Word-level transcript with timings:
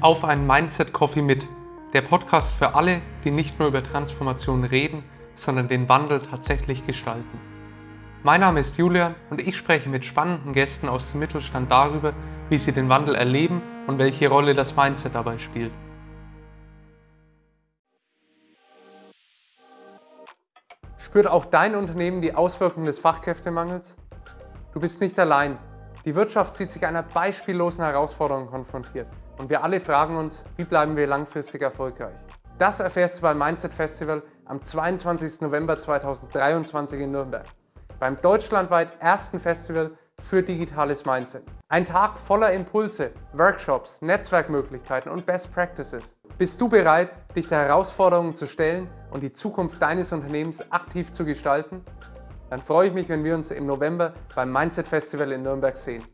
auf 0.00 0.24
einen 0.24 0.46
Mindset 0.46 0.94
Coffee 0.94 1.20
mit. 1.20 1.46
Der 1.92 2.00
Podcast 2.00 2.54
für 2.54 2.74
alle, 2.74 3.02
die 3.22 3.30
nicht 3.30 3.58
nur 3.58 3.68
über 3.68 3.82
Transformation 3.82 4.64
reden, 4.64 5.04
sondern 5.34 5.68
den 5.68 5.90
Wandel 5.90 6.20
tatsächlich 6.20 6.86
gestalten. 6.86 7.38
Mein 8.22 8.40
Name 8.40 8.60
ist 8.60 8.78
Julian 8.78 9.14
und 9.28 9.42
ich 9.42 9.58
spreche 9.58 9.90
mit 9.90 10.06
spannenden 10.06 10.54
Gästen 10.54 10.88
aus 10.88 11.10
dem 11.10 11.20
Mittelstand 11.20 11.70
darüber, 11.70 12.14
wie 12.48 12.56
sie 12.56 12.72
den 12.72 12.88
Wandel 12.88 13.14
erleben 13.14 13.60
und 13.86 13.98
welche 13.98 14.30
Rolle 14.30 14.54
das 14.54 14.74
Mindset 14.74 15.14
dabei 15.14 15.36
spielt. 15.38 15.72
Spürt 20.96 21.26
auch 21.26 21.44
dein 21.44 21.74
Unternehmen 21.74 22.22
die 22.22 22.34
Auswirkungen 22.34 22.86
des 22.86 22.98
Fachkräftemangels? 22.98 23.98
Du 24.72 24.80
bist 24.80 25.02
nicht 25.02 25.18
allein. 25.18 25.58
Die 26.06 26.14
Wirtschaft 26.14 26.54
sieht 26.54 26.70
sich 26.70 26.86
einer 26.86 27.02
beispiellosen 27.02 27.84
Herausforderung 27.84 28.46
konfrontiert 28.46 29.08
und 29.40 29.48
wir 29.48 29.64
alle 29.64 29.80
fragen 29.80 30.18
uns, 30.18 30.44
wie 30.56 30.64
bleiben 30.64 30.96
wir 30.96 31.06
langfristig 31.06 31.62
erfolgreich? 31.62 32.14
Das 32.58 32.78
erfährst 32.78 33.18
du 33.18 33.22
beim 33.22 33.38
Mindset 33.38 33.72
Festival 33.72 34.22
am 34.44 34.62
22. 34.62 35.40
November 35.40 35.78
2023 35.78 37.00
in 37.00 37.12
Nürnberg, 37.12 37.46
beim 37.98 38.20
deutschlandweit 38.20 39.00
ersten 39.00 39.40
Festival 39.40 39.92
für 40.20 40.42
digitales 40.42 41.06
Mindset. 41.06 41.44
Ein 41.70 41.86
Tag 41.86 42.18
voller 42.18 42.52
Impulse, 42.52 43.12
Workshops, 43.32 44.02
Netzwerkmöglichkeiten 44.02 45.10
und 45.10 45.24
Best 45.24 45.54
Practices. 45.54 46.14
Bist 46.36 46.60
du 46.60 46.68
bereit, 46.68 47.10
dich 47.34 47.48
der 47.48 47.60
Herausforderungen 47.60 48.34
zu 48.34 48.46
stellen 48.46 48.90
und 49.10 49.22
die 49.22 49.32
Zukunft 49.32 49.80
deines 49.80 50.12
Unternehmens 50.12 50.70
aktiv 50.70 51.12
zu 51.12 51.24
gestalten? 51.24 51.82
dann 52.50 52.60
freue 52.60 52.88
ich 52.88 52.92
mich, 52.92 53.08
wenn 53.08 53.22
wir 53.22 53.36
uns 53.36 53.52
im 53.52 53.64
November 53.66 54.12
beim 54.34 54.52
Mindset 54.52 54.88
Festival 54.88 55.30
in 55.30 55.42
Nürnberg 55.42 55.78
sehen. 55.78 56.04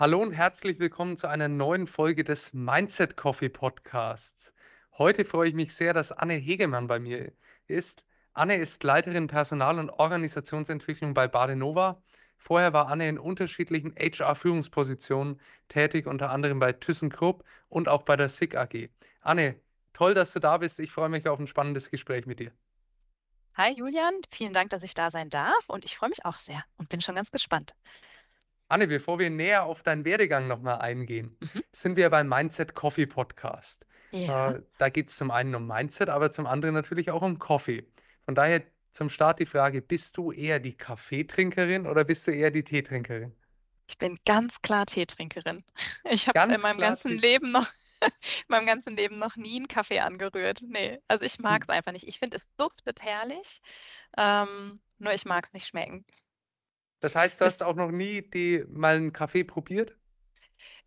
Hallo 0.00 0.22
und 0.22 0.32
herzlich 0.32 0.78
willkommen 0.78 1.16
zu 1.16 1.26
einer 1.26 1.48
neuen 1.48 1.86
Folge 1.86 2.22
des 2.22 2.52
Mindset 2.52 3.16
Coffee 3.16 3.48
Podcasts. 3.48 4.54
Heute 4.96 5.24
freue 5.24 5.48
ich 5.48 5.54
mich 5.54 5.74
sehr, 5.74 5.92
dass 5.92 6.12
Anne 6.12 6.34
Hegemann 6.34 6.86
bei 6.86 6.98
mir 6.98 7.32
ist. 7.66 8.04
Anne 8.32 8.56
ist 8.56 8.84
Leiterin 8.84 9.26
Personal- 9.26 9.78
und 9.78 9.90
Organisationsentwicklung 9.90 11.14
bei 11.14 11.26
Badenova. 11.26 12.00
Vorher 12.36 12.72
war 12.72 12.86
Anne 12.86 13.08
in 13.08 13.18
unterschiedlichen 13.18 13.94
HR-Führungspositionen 13.96 15.40
tätig, 15.66 16.06
unter 16.06 16.30
anderem 16.30 16.60
bei 16.60 16.72
ThyssenKrupp 16.72 17.42
und 17.68 17.88
auch 17.88 18.02
bei 18.02 18.16
der 18.16 18.28
SIG 18.28 18.54
AG. 18.54 18.90
Anne, 19.20 19.56
Toll, 19.98 20.14
dass 20.14 20.32
du 20.32 20.38
da 20.38 20.58
bist. 20.58 20.78
Ich 20.78 20.92
freue 20.92 21.08
mich 21.08 21.26
auf 21.26 21.40
ein 21.40 21.48
spannendes 21.48 21.90
Gespräch 21.90 22.24
mit 22.24 22.38
dir. 22.38 22.52
Hi 23.56 23.72
Julian, 23.72 24.14
vielen 24.30 24.52
Dank, 24.52 24.70
dass 24.70 24.84
ich 24.84 24.94
da 24.94 25.10
sein 25.10 25.28
darf 25.28 25.68
und 25.68 25.84
ich 25.84 25.96
freue 25.96 26.10
mich 26.10 26.24
auch 26.24 26.36
sehr 26.36 26.62
und 26.76 26.88
bin 26.88 27.00
schon 27.00 27.16
ganz 27.16 27.32
gespannt. 27.32 27.74
Anne, 28.68 28.86
bevor 28.86 29.18
wir 29.18 29.30
näher 29.30 29.64
auf 29.64 29.82
deinen 29.82 30.04
Werdegang 30.04 30.46
nochmal 30.46 30.80
eingehen, 30.80 31.36
mhm. 31.40 31.62
sind 31.72 31.96
wir 31.96 32.10
beim 32.10 32.28
Mindset 32.28 32.74
Coffee 32.74 33.06
Podcast. 33.06 33.86
Ja. 34.10 34.52
Äh, 34.52 34.62
da 34.78 34.88
geht 34.88 35.08
es 35.08 35.16
zum 35.16 35.30
einen 35.30 35.54
um 35.54 35.66
Mindset, 35.66 36.08
aber 36.10 36.30
zum 36.30 36.46
anderen 36.46 36.74
natürlich 36.74 37.10
auch 37.10 37.22
um 37.22 37.38
Coffee. 37.38 37.86
Von 38.24 38.34
daher 38.34 38.62
zum 38.92 39.10
Start 39.10 39.38
die 39.38 39.46
Frage, 39.46 39.80
bist 39.80 40.16
du 40.16 40.32
eher 40.32 40.60
die 40.60 40.76
Kaffeetrinkerin 40.76 41.86
oder 41.86 42.04
bist 42.04 42.26
du 42.26 42.30
eher 42.30 42.50
die 42.50 42.64
Teetrinkerin? 42.64 43.34
Ich 43.86 43.96
bin 43.96 44.18
ganz 44.26 44.60
klar 44.60 44.86
Teetrinkerin. 44.86 45.64
Ich 46.10 46.28
habe 46.28 46.54
in 46.54 46.60
meinem 46.60 46.78
ganzen 46.78 47.16
Leben 47.16 47.50
noch 47.50 47.68
in 48.02 48.10
meinem 48.48 48.66
ganzen 48.66 48.96
Leben 48.96 49.18
noch 49.18 49.36
nie 49.36 49.56
einen 49.56 49.68
Kaffee 49.68 50.00
angerührt. 50.00 50.62
Nee, 50.62 50.98
also 51.08 51.24
ich 51.24 51.38
mag 51.38 51.62
es 51.62 51.68
hm. 51.68 51.74
einfach 51.74 51.92
nicht. 51.92 52.06
Ich 52.06 52.18
finde, 52.18 52.36
es 52.36 52.46
duftet 52.56 53.00
herrlich, 53.02 53.60
ähm, 54.16 54.80
nur 54.98 55.12
ich 55.12 55.24
mag 55.24 55.46
es 55.46 55.52
nicht 55.52 55.66
schmecken. 55.66 56.04
Das 57.00 57.14
heißt, 57.14 57.40
du 57.40 57.44
hast 57.44 57.62
auch 57.62 57.76
noch 57.76 57.90
nie 57.90 58.22
die, 58.22 58.64
mal 58.68 58.96
einen 58.96 59.12
Kaffee 59.12 59.44
probiert? 59.44 59.96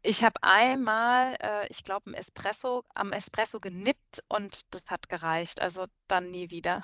Ich 0.03 0.23
habe 0.23 0.41
einmal, 0.41 1.37
äh, 1.41 1.67
ich 1.69 1.83
glaube, 1.83 2.09
ein 2.09 2.13
Espresso, 2.15 2.83
am 2.95 3.13
Espresso 3.13 3.59
genippt 3.59 4.23
und 4.27 4.73
das 4.73 4.87
hat 4.87 5.09
gereicht. 5.09 5.61
Also 5.61 5.85
dann 6.07 6.31
nie 6.31 6.49
wieder. 6.49 6.81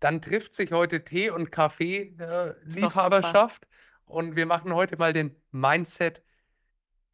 Dann 0.00 0.20
trifft 0.20 0.54
sich 0.54 0.72
heute 0.72 1.04
Tee 1.04 1.30
und 1.30 1.50
Kaffee 1.50 2.14
äh, 2.18 2.54
Liebhaberschaft 2.64 3.66
und 4.04 4.36
wir 4.36 4.44
machen 4.44 4.74
heute 4.74 4.96
mal 4.96 5.12
den 5.12 5.34
Mindset 5.50 6.22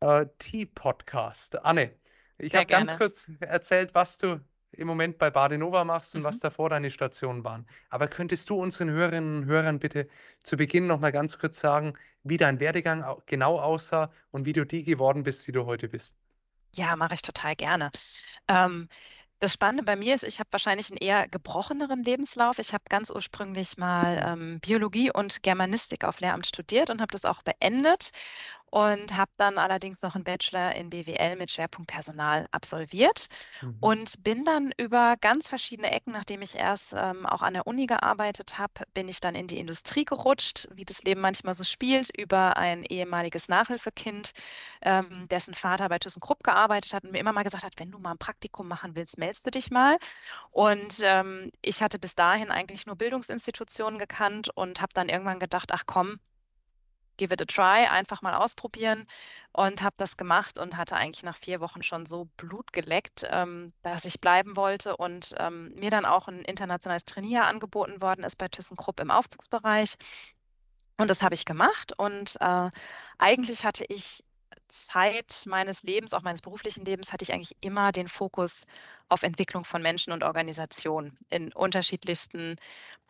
äh, 0.01 0.27
Tea-Podcast. 0.39 1.63
Anne, 1.65 1.95
ich 2.39 2.55
habe 2.55 2.67
ganz 2.67 2.97
kurz 2.97 3.31
erzählt, 3.41 3.95
was 3.95 4.19
du 4.19 4.41
im 4.73 4.87
Moment 4.87 5.19
bei 5.19 5.31
Badenova 5.31 5.85
machst 5.85 6.15
und 6.15 6.23
mhm. 6.23 6.27
was 6.27 6.41
davor 6.41 6.71
deine 6.71 6.91
Stationen 6.91 7.45
waren. 7.45 7.67
Aber 7.89 8.09
könntest 8.09 8.51
du 8.51 8.57
unseren 8.57 8.91
Hörerinnen 8.91 9.43
und 9.43 9.47
Hörern 9.47 9.79
bitte 9.79 10.09
zu 10.43 10.57
Beginn 10.57 10.87
noch 10.87 11.01
mal 11.01 11.13
ganz 11.13 11.39
kurz 11.39 11.61
sagen, 11.61 11.95
wie 12.23 12.37
dein 12.37 12.61
Werdegang 12.61 13.05
genau 13.27 13.59
aussah 13.59 14.13
und 14.31 14.45
wie 14.45 14.53
du 14.53 14.65
die 14.65 14.85
geworden 14.85 15.23
bist, 15.23 15.47
die 15.47 15.53
du 15.53 15.67
heute 15.67 15.89
bist? 15.89 16.17
Ja, 16.75 16.95
mache 16.97 17.15
ich 17.15 17.23
total 17.23 17.57
gerne. 17.57 17.91
Ähm, 18.47 18.89
das 19.41 19.55
Spannende 19.55 19.85
bei 19.85 19.97
mir 19.97 20.15
ist, 20.15 20.23
ich 20.23 20.39
habe 20.39 20.53
wahrscheinlich 20.53 20.91
einen 20.91 20.99
eher 20.99 21.27
gebrocheneren 21.27 22.05
Lebenslauf. 22.05 22.59
Ich 22.59 22.75
habe 22.75 22.85
ganz 22.91 23.09
ursprünglich 23.09 23.79
mal 23.79 24.23
ähm, 24.25 24.61
Biologie 24.61 25.11
und 25.11 25.43
Germanistik 25.43 26.05
auf 26.05 26.21
Lehramt 26.21 26.47
studiert 26.47 26.91
und 26.91 27.01
habe 27.01 27.11
das 27.11 27.25
auch 27.25 27.43
beendet 27.43 28.11
und 28.71 29.17
habe 29.17 29.31
dann 29.37 29.59
allerdings 29.59 30.03
noch 30.03 30.15
einen 30.15 30.25
Bachelor 30.25 30.75
in 30.77 30.91
BWL 30.91 31.37
mit 31.37 31.51
Schwerpunkt 31.51 31.91
Personal 31.91 32.47
absolviert 32.53 33.27
mhm. 33.61 33.77
und 33.81 34.23
bin 34.23 34.45
dann 34.45 34.73
über 34.77 35.17
ganz 35.21 35.49
verschiedene 35.49 35.91
Ecken, 35.91 36.13
nachdem 36.13 36.41
ich 36.43 36.55
erst 36.55 36.95
ähm, 36.97 37.27
auch 37.27 37.43
an 37.43 37.55
der 37.55 37.67
Uni 37.67 37.87
gearbeitet 37.87 38.59
habe, 38.59 38.73
bin 38.95 39.09
ich 39.09 39.21
dann 39.21 39.35
in 39.35 39.49
die 39.49 39.59
Industrie 39.59 40.05
gerutscht, 40.05 40.69
wie 40.73 40.85
das 40.85 41.03
Leben 41.03 41.21
manchmal 41.21 41.55
so 41.55 41.65
spielt, 41.65 42.17
über 42.17 42.57
ein 42.57 42.85
ehemaliges 42.85 43.49
Nachhilfekind, 43.49 44.31
ähm, 44.83 45.27
dessen 45.29 45.55
Vater 45.55 45.89
bei 45.89 45.99
ThyssenKrupp 45.99 46.45
gearbeitet 46.45 46.95
hat 46.95 47.05
und 47.05 47.13
mir 47.13 47.19
immer 47.19 47.33
mal 47.33 47.43
gesagt 47.43 47.65
hat, 47.65 47.75
wenn 47.79 47.91
du 47.91 47.99
mal 47.99 48.13
ein 48.13 48.19
Praktikum 48.19 48.69
machen 48.69 48.95
willst, 48.95 49.19
meldest 49.19 49.45
du 49.47 49.51
dich 49.51 49.71
mal. 49.71 49.99
Und 50.53 50.99
ähm, 51.03 51.51
ich 51.61 51.83
hatte 51.83 51.99
bis 51.99 52.15
dahin 52.15 52.51
eigentlich 52.51 52.87
nur 52.87 52.97
Bildungsinstitutionen 52.97 53.99
gekannt 53.99 54.49
und 54.55 54.81
habe 54.81 54.93
dann 54.95 55.09
irgendwann 55.09 55.41
gedacht, 55.41 55.71
ach 55.73 55.85
komm, 55.87 56.21
give 57.21 57.35
it 57.35 57.43
a 57.43 57.45
try, 57.45 57.87
einfach 57.87 58.23
mal 58.23 58.35
ausprobieren 58.35 59.07
und 59.53 59.83
habe 59.83 59.95
das 59.99 60.17
gemacht 60.17 60.59
und 60.59 60.79
hatte 60.79 60.97
eigentlich 60.97 61.23
nach 61.23 61.37
vier 61.37 61.61
Wochen 61.61 61.83
schon 61.83 62.07
so 62.07 62.29
Blut 62.39 62.73
geleckt, 62.73 63.27
ähm, 63.29 63.75
dass 63.83 64.07
ich 64.07 64.21
bleiben 64.21 64.57
wollte 64.57 64.97
und 64.97 65.35
ähm, 65.39 65.75
mir 65.75 65.91
dann 65.91 66.07
auch 66.07 66.29
ein 66.29 66.41
internationales 66.41 67.05
Trainier 67.05 67.45
angeboten 67.45 68.01
worden 68.01 68.25
ist 68.25 68.39
bei 68.39 68.49
ThyssenKrupp 68.49 69.01
im 69.01 69.11
Aufzugsbereich. 69.11 69.97
Und 70.97 71.09
das 71.09 71.23
habe 71.23 71.35
ich 71.35 71.45
gemacht 71.45 71.93
und 71.99 72.37
äh, 72.41 72.71
eigentlich 73.19 73.65
hatte 73.65 73.85
ich 73.87 74.25
Zeit 74.71 75.45
meines 75.47 75.83
Lebens, 75.83 76.15
auch 76.15 76.23
meines 76.23 76.43
beruflichen 76.43 76.85
Lebens, 76.85 77.13
hatte 77.13 77.23
ich 77.23 77.33
eigentlich 77.33 77.57
immer 77.61 77.93
den 77.93 78.09
Fokus 78.09 78.67
auf 79.09 79.23
Entwicklung 79.23 79.65
von 79.65 79.83
Menschen 79.83 80.13
und 80.13 80.25
Organisationen 80.25 81.19
in 81.29 81.53
unterschiedlichsten 81.53 82.57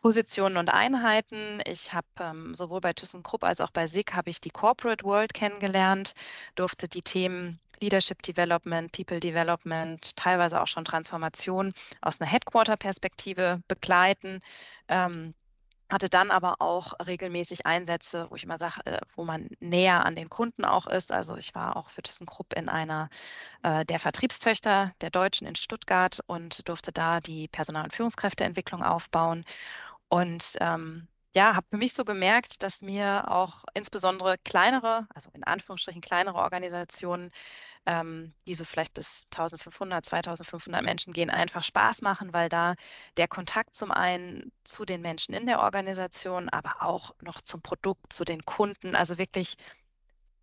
Positionen 0.01 0.57
und 0.57 0.69
Einheiten. 0.69 1.61
Ich 1.65 1.93
habe 1.93 2.07
ähm, 2.19 2.55
sowohl 2.55 2.81
bei 2.81 2.93
ThyssenKrupp 2.93 3.43
als 3.43 3.61
auch 3.61 3.71
bei 3.71 3.87
SIG 3.87 4.13
habe 4.13 4.29
ich 4.29 4.41
die 4.41 4.49
Corporate 4.49 5.05
World 5.05 5.33
kennengelernt, 5.33 6.13
durfte 6.55 6.87
die 6.87 7.03
Themen 7.03 7.59
Leadership 7.79 8.21
Development, 8.21 8.91
People 8.91 9.19
Development, 9.19 10.15
teilweise 10.15 10.61
auch 10.61 10.67
schon 10.67 10.85
Transformation 10.85 11.73
aus 12.01 12.21
einer 12.21 12.29
Headquarter-Perspektive 12.29 13.61
begleiten. 13.67 14.39
Ähm, 14.87 15.33
hatte 15.91 16.09
dann 16.09 16.31
aber 16.31 16.55
auch 16.59 16.93
regelmäßig 17.05 17.65
Einsätze, 17.65 18.27
wo 18.29 18.35
ich 18.35 18.43
immer 18.43 18.57
sage, 18.57 18.85
äh, 18.85 18.99
wo 19.15 19.23
man 19.25 19.49
näher 19.59 20.05
an 20.05 20.15
den 20.15 20.29
Kunden 20.29 20.65
auch 20.65 20.87
ist. 20.87 21.11
Also 21.11 21.35
ich 21.35 21.53
war 21.53 21.75
auch 21.75 21.89
für 21.89 22.01
ThyssenKrupp 22.01 22.53
in 22.53 22.69
einer 22.69 23.09
äh, 23.63 23.85
der 23.85 23.99
Vertriebstöchter 23.99 24.93
der 25.01 25.09
Deutschen 25.09 25.47
in 25.47 25.55
Stuttgart 25.55 26.19
und 26.27 26.67
durfte 26.69 26.91
da 26.91 27.19
die 27.19 27.47
Personal- 27.49 27.83
und 27.83 27.93
Führungskräfteentwicklung 27.93 28.83
aufbauen. 28.83 29.43
Und 30.09 30.57
ähm, 30.61 31.07
ja, 31.33 31.55
habe 31.55 31.67
für 31.69 31.77
mich 31.77 31.93
so 31.93 32.03
gemerkt, 32.03 32.63
dass 32.63 32.81
mir 32.81 33.31
auch 33.31 33.63
insbesondere 33.73 34.37
kleinere, 34.43 35.07
also 35.13 35.29
in 35.33 35.43
Anführungsstrichen 35.43 36.01
kleinere 36.01 36.37
Organisationen 36.37 37.31
ähm, 37.85 38.33
die 38.47 38.53
so 38.53 38.63
vielleicht 38.63 38.93
bis 38.93 39.25
1500, 39.31 40.05
2500 40.05 40.83
Menschen 40.83 41.13
gehen, 41.13 41.29
einfach 41.29 41.63
Spaß 41.63 42.01
machen, 42.01 42.33
weil 42.33 42.49
da 42.49 42.75
der 43.17 43.27
Kontakt 43.27 43.75
zum 43.75 43.91
einen 43.91 44.51
zu 44.63 44.85
den 44.85 45.01
Menschen 45.01 45.33
in 45.33 45.45
der 45.45 45.61
Organisation, 45.61 46.49
aber 46.49 46.83
auch 46.83 47.15
noch 47.21 47.41
zum 47.41 47.61
Produkt, 47.61 48.13
zu 48.13 48.23
den 48.23 48.45
Kunden, 48.45 48.95
also 48.95 49.17
wirklich 49.17 49.55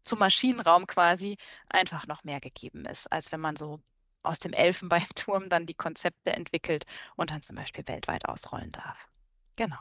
zum 0.03 0.19
Maschinenraum 0.19 0.87
quasi 0.87 1.37
einfach 1.69 2.07
noch 2.07 2.25
mehr 2.25 2.41
gegeben 2.41 2.85
ist, 2.87 3.11
als 3.13 3.31
wenn 3.31 3.41
man 3.41 3.57
so 3.57 3.81
aus 4.23 4.41
dem 4.41 4.53
Elfenbeinturm 4.53 5.49
dann 5.49 5.67
die 5.67 5.75
Konzepte 5.75 6.33
entwickelt 6.33 6.87
und 7.17 7.31
dann 7.31 7.43
zum 7.43 7.57
Beispiel 7.57 7.87
weltweit 7.87 8.27
ausrollen 8.27 8.73
darf. 8.73 9.09
Genau. 9.57 9.79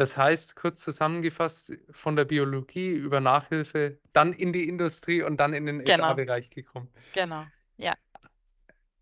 Das 0.00 0.16
heißt, 0.16 0.56
kurz 0.56 0.82
zusammengefasst, 0.82 1.74
von 1.90 2.16
der 2.16 2.24
Biologie 2.24 2.88
über 2.88 3.20
Nachhilfe, 3.20 3.98
dann 4.14 4.32
in 4.32 4.50
die 4.50 4.66
Industrie 4.66 5.22
und 5.22 5.36
dann 5.36 5.52
in 5.52 5.66
den 5.66 5.84
genau. 5.84 6.04
HR-Bereich 6.04 6.48
gekommen. 6.48 6.88
Genau, 7.12 7.44
ja. 7.76 7.92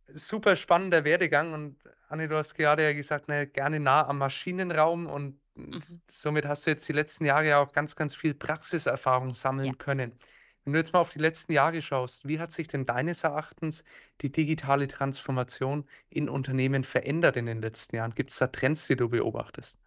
Super 0.08 0.56
spannender 0.56 1.04
Werdegang 1.04 1.52
und 1.52 1.78
Anne, 2.08 2.26
du 2.26 2.36
hast 2.36 2.56
gerade 2.56 2.82
ja 2.82 2.92
gesagt, 2.94 3.28
ne, 3.28 3.46
gerne 3.46 3.78
nah 3.78 4.08
am 4.08 4.18
Maschinenraum 4.18 5.06
und 5.06 5.38
mhm. 5.54 5.80
somit 6.10 6.46
hast 6.46 6.66
du 6.66 6.72
jetzt 6.72 6.88
die 6.88 6.94
letzten 6.94 7.26
Jahre 7.26 7.46
ja 7.46 7.60
auch 7.60 7.70
ganz, 7.70 7.94
ganz 7.94 8.16
viel 8.16 8.34
Praxiserfahrung 8.34 9.34
sammeln 9.34 9.68
ja. 9.68 9.74
können. 9.74 10.18
Wenn 10.64 10.72
du 10.72 10.80
jetzt 10.80 10.94
mal 10.94 10.98
auf 10.98 11.10
die 11.10 11.20
letzten 11.20 11.52
Jahre 11.52 11.80
schaust, 11.80 12.26
wie 12.26 12.40
hat 12.40 12.52
sich 12.52 12.66
denn 12.66 12.86
deines 12.86 13.22
Erachtens 13.22 13.84
die 14.20 14.32
digitale 14.32 14.88
Transformation 14.88 15.88
in 16.10 16.28
Unternehmen 16.28 16.82
verändert 16.82 17.36
in 17.36 17.46
den 17.46 17.62
letzten 17.62 17.94
Jahren? 17.94 18.16
Gibt 18.16 18.32
es 18.32 18.38
da 18.38 18.48
Trends, 18.48 18.88
die 18.88 18.96
du 18.96 19.08
beobachtest? 19.08 19.78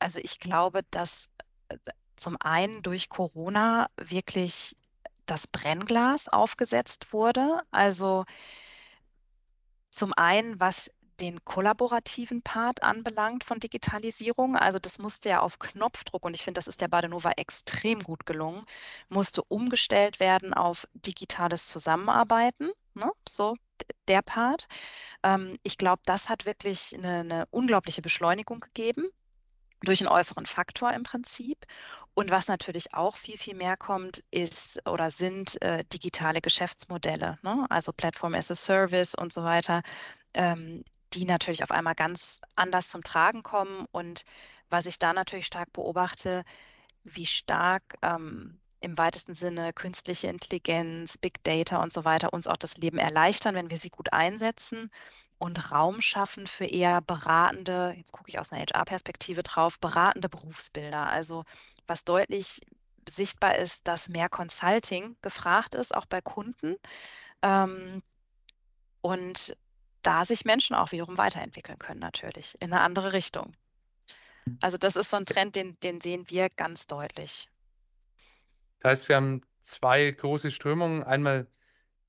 Also 0.00 0.18
ich 0.20 0.40
glaube, 0.40 0.82
dass 0.90 1.30
äh, 1.68 1.76
zum 2.16 2.36
einen 2.40 2.82
durch 2.82 3.08
Corona 3.08 3.88
wirklich 3.96 4.76
das 5.26 5.46
Brennglas 5.46 6.28
aufgesetzt 6.28 7.12
wurde. 7.12 7.62
Also 7.70 8.24
zum 9.90 10.12
einen, 10.14 10.58
was 10.58 10.90
den 11.20 11.44
kollaborativen 11.44 12.42
Part 12.42 12.82
anbelangt 12.82 13.44
von 13.44 13.60
Digitalisierung. 13.60 14.56
Also 14.56 14.78
das 14.78 14.98
musste 14.98 15.28
ja 15.28 15.40
auf 15.40 15.58
Knopfdruck, 15.58 16.24
und 16.24 16.34
ich 16.34 16.42
finde, 16.42 16.58
das 16.58 16.66
ist 16.66 16.80
der 16.80 16.88
Badenova 16.88 17.32
extrem 17.32 18.00
gut 18.02 18.26
gelungen, 18.26 18.64
musste 19.08 19.42
umgestellt 19.44 20.18
werden 20.18 20.54
auf 20.54 20.88
digitales 20.94 21.68
Zusammenarbeiten. 21.68 22.70
Ne? 22.94 23.12
So 23.28 23.56
der 24.08 24.22
Part. 24.22 24.66
Ähm, 25.22 25.58
ich 25.62 25.78
glaube, 25.78 26.02
das 26.06 26.28
hat 26.28 26.46
wirklich 26.46 26.94
eine, 26.94 27.20
eine 27.20 27.46
unglaubliche 27.50 28.02
Beschleunigung 28.02 28.60
gegeben 28.60 29.10
durch 29.82 30.00
einen 30.00 30.08
äußeren 30.08 30.46
Faktor 30.46 30.92
im 30.92 31.02
Prinzip. 31.02 31.66
Und 32.14 32.30
was 32.30 32.48
natürlich 32.48 32.94
auch 32.94 33.16
viel, 33.16 33.38
viel 33.38 33.54
mehr 33.54 33.76
kommt, 33.76 34.22
ist 34.30 34.86
oder 34.86 35.10
sind 35.10 35.60
äh, 35.62 35.84
digitale 35.92 36.40
Geschäftsmodelle, 36.40 37.38
ne? 37.42 37.66
also 37.70 37.92
Plattform 37.92 38.34
as 38.34 38.50
a 38.50 38.54
Service 38.54 39.14
und 39.14 39.32
so 39.32 39.44
weiter, 39.44 39.82
ähm, 40.34 40.84
die 41.12 41.24
natürlich 41.24 41.62
auf 41.62 41.70
einmal 41.70 41.94
ganz 41.94 42.40
anders 42.56 42.88
zum 42.88 43.02
Tragen 43.02 43.42
kommen. 43.42 43.86
Und 43.90 44.24
was 44.68 44.86
ich 44.86 44.98
da 44.98 45.12
natürlich 45.12 45.46
stark 45.46 45.72
beobachte, 45.72 46.44
wie 47.04 47.26
stark 47.26 47.82
ähm, 48.02 48.60
im 48.80 48.96
weitesten 48.98 49.34
Sinne 49.34 49.72
künstliche 49.72 50.28
Intelligenz, 50.28 51.18
Big 51.18 51.42
Data 51.44 51.82
und 51.82 51.92
so 51.92 52.04
weiter 52.04 52.32
uns 52.32 52.46
auch 52.46 52.56
das 52.56 52.76
Leben 52.76 52.98
erleichtern, 52.98 53.54
wenn 53.54 53.70
wir 53.70 53.78
sie 53.78 53.90
gut 53.90 54.12
einsetzen 54.12 54.90
und 55.40 55.72
Raum 55.72 56.02
schaffen 56.02 56.46
für 56.46 56.66
eher 56.66 57.00
beratende, 57.00 57.94
jetzt 57.96 58.12
gucke 58.12 58.28
ich 58.28 58.38
aus 58.38 58.52
einer 58.52 58.62
HR-Perspektive 58.62 59.42
drauf, 59.42 59.80
beratende 59.80 60.28
Berufsbilder. 60.28 61.08
Also 61.08 61.44
was 61.86 62.04
deutlich 62.04 62.60
sichtbar 63.08 63.56
ist, 63.56 63.88
dass 63.88 64.10
mehr 64.10 64.28
Consulting 64.28 65.16
gefragt 65.22 65.74
ist, 65.74 65.94
auch 65.94 66.04
bei 66.04 66.20
Kunden. 66.20 66.76
Ähm, 67.40 68.02
und 69.00 69.56
da 70.02 70.26
sich 70.26 70.44
Menschen 70.44 70.76
auch 70.76 70.92
wiederum 70.92 71.16
weiterentwickeln 71.16 71.78
können, 71.78 72.00
natürlich, 72.00 72.60
in 72.60 72.74
eine 72.74 72.82
andere 72.82 73.14
Richtung. 73.14 73.52
Also 74.60 74.76
das 74.76 74.94
ist 74.94 75.08
so 75.08 75.16
ein 75.16 75.26
Trend, 75.26 75.56
den, 75.56 75.80
den 75.80 76.02
sehen 76.02 76.28
wir 76.28 76.50
ganz 76.50 76.86
deutlich. 76.86 77.48
Das 78.80 78.90
heißt, 78.90 79.08
wir 79.08 79.16
haben 79.16 79.40
zwei 79.62 80.10
große 80.10 80.50
Strömungen. 80.50 81.02
Einmal 81.02 81.46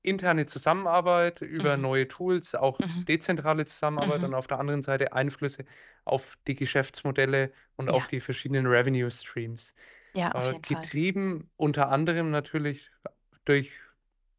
interne 0.03 0.45
Zusammenarbeit 0.45 1.41
über 1.41 1.77
mhm. 1.77 1.83
neue 1.83 2.07
Tools, 2.07 2.55
auch 2.55 2.79
mhm. 2.79 3.05
dezentrale 3.05 3.65
Zusammenarbeit 3.65 4.19
mhm. 4.19 4.25
und 4.25 4.33
auf 4.33 4.47
der 4.47 4.59
anderen 4.59 4.83
Seite 4.83 5.13
Einflüsse 5.13 5.65
auf 6.05 6.37
die 6.47 6.55
Geschäftsmodelle 6.55 7.51
und 7.75 7.87
ja. 7.87 7.93
auf 7.93 8.07
die 8.07 8.19
verschiedenen 8.19 8.65
Revenue 8.65 9.09
Streams. 9.11 9.75
Ja, 10.13 10.31
auf 10.31 10.45
äh, 10.45 10.47
jeden 10.47 10.61
getrieben 10.61 11.39
Fall. 11.39 11.49
unter 11.57 11.89
anderem 11.89 12.31
natürlich 12.31 12.91
durch 13.45 13.71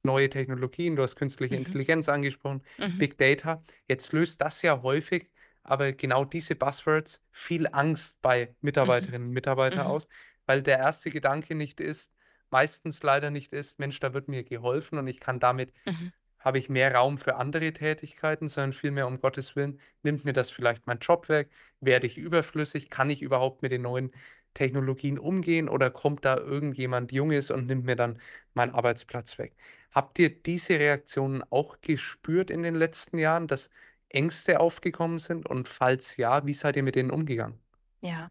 neue 0.03 0.29
Technologien, 0.29 0.97
du 0.97 1.03
hast 1.03 1.17
künstliche 1.17 1.55
mhm. 1.55 1.67
Intelligenz 1.67 2.09
angesprochen, 2.09 2.63
mhm. 2.79 2.99
Big 2.99 3.19
Data. 3.19 3.63
Jetzt 3.89 4.13
löst 4.13 4.41
das 4.41 4.63
ja 4.63 4.83
häufig 4.83 5.31
aber 5.65 5.93
genau 5.93 6.25
diese 6.25 6.57
Buzzwords 6.57 7.23
viel 7.31 7.67
Angst 7.69 8.21
bei 8.21 8.55
Mitarbeiterinnen 8.61 9.29
und 9.29 9.35
Mitarbeitern 9.35 9.87
aus, 9.87 10.09
weil 10.47 10.63
der 10.63 10.79
erste 10.79 11.11
Gedanke 11.11 11.55
nicht 11.55 11.81
ist, 11.81 12.13
meistens 12.53 13.03
leider 13.03 13.31
nicht 13.31 13.53
ist, 13.53 13.79
Mensch, 13.79 13.99
da 14.01 14.15
wird 14.15 14.29
mir 14.29 14.45
geholfen 14.45 14.99
und 14.99 15.07
ich 15.07 15.21
kann 15.21 15.41
damit, 15.41 15.73
mhm. 15.87 16.13
habe 16.39 16.59
ich 16.59 16.69
mehr 16.69 16.95
Raum 16.95 17.19
für 17.19 17.37
andere 17.37 17.73
Tätigkeiten, 17.73 18.49
sondern 18.49 18.73
vielmehr 18.73 19.07
um 19.07 19.21
Gottes 19.21 19.57
Willen, 19.57 19.81
nimmt 20.03 20.25
mir 20.25 20.33
das 20.33 20.51
vielleicht 20.51 20.87
mein 20.87 20.99
Job 20.99 21.29
weg, 21.29 21.51
werde 21.81 22.07
ich 22.07 22.19
überflüssig, 22.19 22.91
kann 22.91 23.11
ich 23.11 23.23
überhaupt 23.23 23.63
mit 23.63 23.73
den 23.73 23.83
neuen 23.83 24.13
Technologien 24.55 25.19
umgehen 25.19 25.69
oder 25.69 25.91
kommt 25.91 26.25
da 26.25 26.37
irgendjemand 26.37 27.11
Junges 27.11 27.51
und 27.51 27.67
nimmt 27.67 27.85
mir 27.85 27.97
dann 27.97 28.21
meinen 28.55 28.75
Arbeitsplatz 28.75 29.39
weg? 29.39 29.57
Habt 29.93 30.19
ihr 30.19 30.31
diese 30.31 30.79
Reaktionen 30.79 31.43
auch 31.51 31.81
gespürt 31.81 32.51
in 32.51 32.63
den 32.63 32.75
letzten 32.75 33.19
Jahren, 33.19 33.47
dass 33.47 33.71
Ängste 34.09 34.61
aufgekommen 34.61 35.19
sind? 35.19 35.47
Und 35.49 35.69
falls 35.69 36.17
ja, 36.17 36.45
wie 36.47 36.55
seid 36.55 36.77
ihr 36.77 36.83
mit 36.83 36.97
denen 36.97 37.11
umgegangen? 37.11 37.59
Ja, 38.01 38.29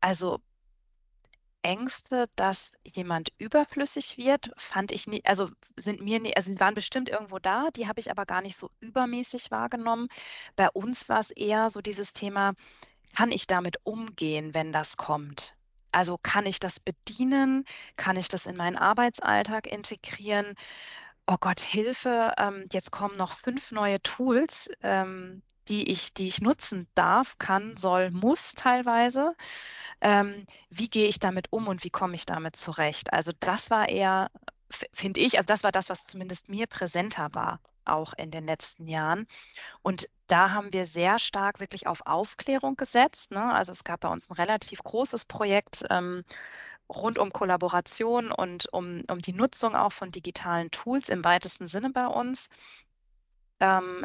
also 0.00 0.40
Ängste, 1.62 2.26
dass 2.36 2.78
jemand 2.84 3.32
überflüssig 3.38 4.18
wird, 4.18 4.50
fand 4.56 4.92
ich 4.92 5.06
nie, 5.06 5.22
also 5.24 5.48
sind 5.76 6.00
mir 6.00 6.20
nie, 6.20 6.36
also 6.36 6.52
waren 6.58 6.74
bestimmt 6.74 7.08
irgendwo 7.08 7.38
da, 7.38 7.70
die 7.70 7.88
habe 7.88 8.00
ich 8.00 8.10
aber 8.10 8.26
gar 8.26 8.42
nicht 8.42 8.56
so 8.56 8.70
übermäßig 8.80 9.50
wahrgenommen. 9.50 10.08
Bei 10.56 10.68
uns 10.70 11.08
war 11.08 11.20
es 11.20 11.30
eher 11.30 11.70
so 11.70 11.80
dieses 11.80 12.14
Thema, 12.14 12.54
kann 13.14 13.30
ich 13.30 13.46
damit 13.46 13.76
umgehen, 13.84 14.54
wenn 14.54 14.72
das 14.72 14.96
kommt? 14.96 15.54
Also 15.92 16.18
kann 16.22 16.46
ich 16.46 16.58
das 16.58 16.80
bedienen? 16.80 17.64
Kann 17.96 18.16
ich 18.16 18.28
das 18.28 18.46
in 18.46 18.56
meinen 18.56 18.76
Arbeitsalltag 18.76 19.66
integrieren? 19.66 20.54
Oh 21.26 21.36
Gott, 21.38 21.60
Hilfe, 21.60 22.34
ähm, 22.38 22.66
jetzt 22.72 22.90
kommen 22.90 23.16
noch 23.16 23.38
fünf 23.38 23.70
neue 23.72 24.02
Tools, 24.02 24.70
ähm, 24.82 25.42
die 25.68 25.90
ich, 25.90 26.14
die 26.14 26.28
ich 26.28 26.40
nutzen 26.40 26.88
darf, 26.94 27.38
kann, 27.38 27.76
soll, 27.76 28.10
muss 28.10 28.52
teilweise 28.54 29.34
ähm, 30.02 30.46
wie 30.68 30.88
gehe 30.88 31.08
ich 31.08 31.20
damit 31.20 31.46
um 31.50 31.68
und 31.68 31.84
wie 31.84 31.90
komme 31.90 32.14
ich 32.14 32.26
damit 32.26 32.56
zurecht. 32.56 33.12
Also 33.12 33.32
das 33.38 33.70
war 33.70 33.88
eher, 33.88 34.30
finde 34.92 35.20
ich, 35.20 35.36
also 35.36 35.46
das 35.46 35.62
war 35.62 35.72
das, 35.72 35.88
was 35.88 36.06
zumindest 36.06 36.48
mir 36.48 36.66
präsenter 36.66 37.28
war, 37.32 37.60
auch 37.84 38.12
in 38.14 38.32
den 38.32 38.44
letzten 38.44 38.88
Jahren. 38.88 39.26
Und 39.80 40.08
da 40.26 40.50
haben 40.50 40.72
wir 40.72 40.86
sehr 40.86 41.20
stark 41.20 41.60
wirklich 41.60 41.86
auf 41.86 42.04
Aufklärung 42.04 42.76
gesetzt. 42.76 43.30
Ne? 43.30 43.52
Also 43.52 43.70
es 43.70 43.84
gab 43.84 44.00
bei 44.00 44.08
uns 44.08 44.28
ein 44.28 44.34
relativ 44.34 44.82
großes 44.82 45.24
Projekt. 45.24 45.84
Ähm, 45.88 46.24
rund 46.88 47.18
um 47.18 47.32
Kollaboration 47.32 48.32
und 48.32 48.70
um, 48.72 49.02
um 49.08 49.20
die 49.20 49.32
Nutzung 49.32 49.74
auch 49.76 49.92
von 49.92 50.10
digitalen 50.10 50.70
Tools 50.72 51.08
im 51.08 51.24
weitesten 51.24 51.66
Sinne 51.66 51.90
bei 51.90 52.06
uns. 52.06 52.50
Ähm, 53.60 54.04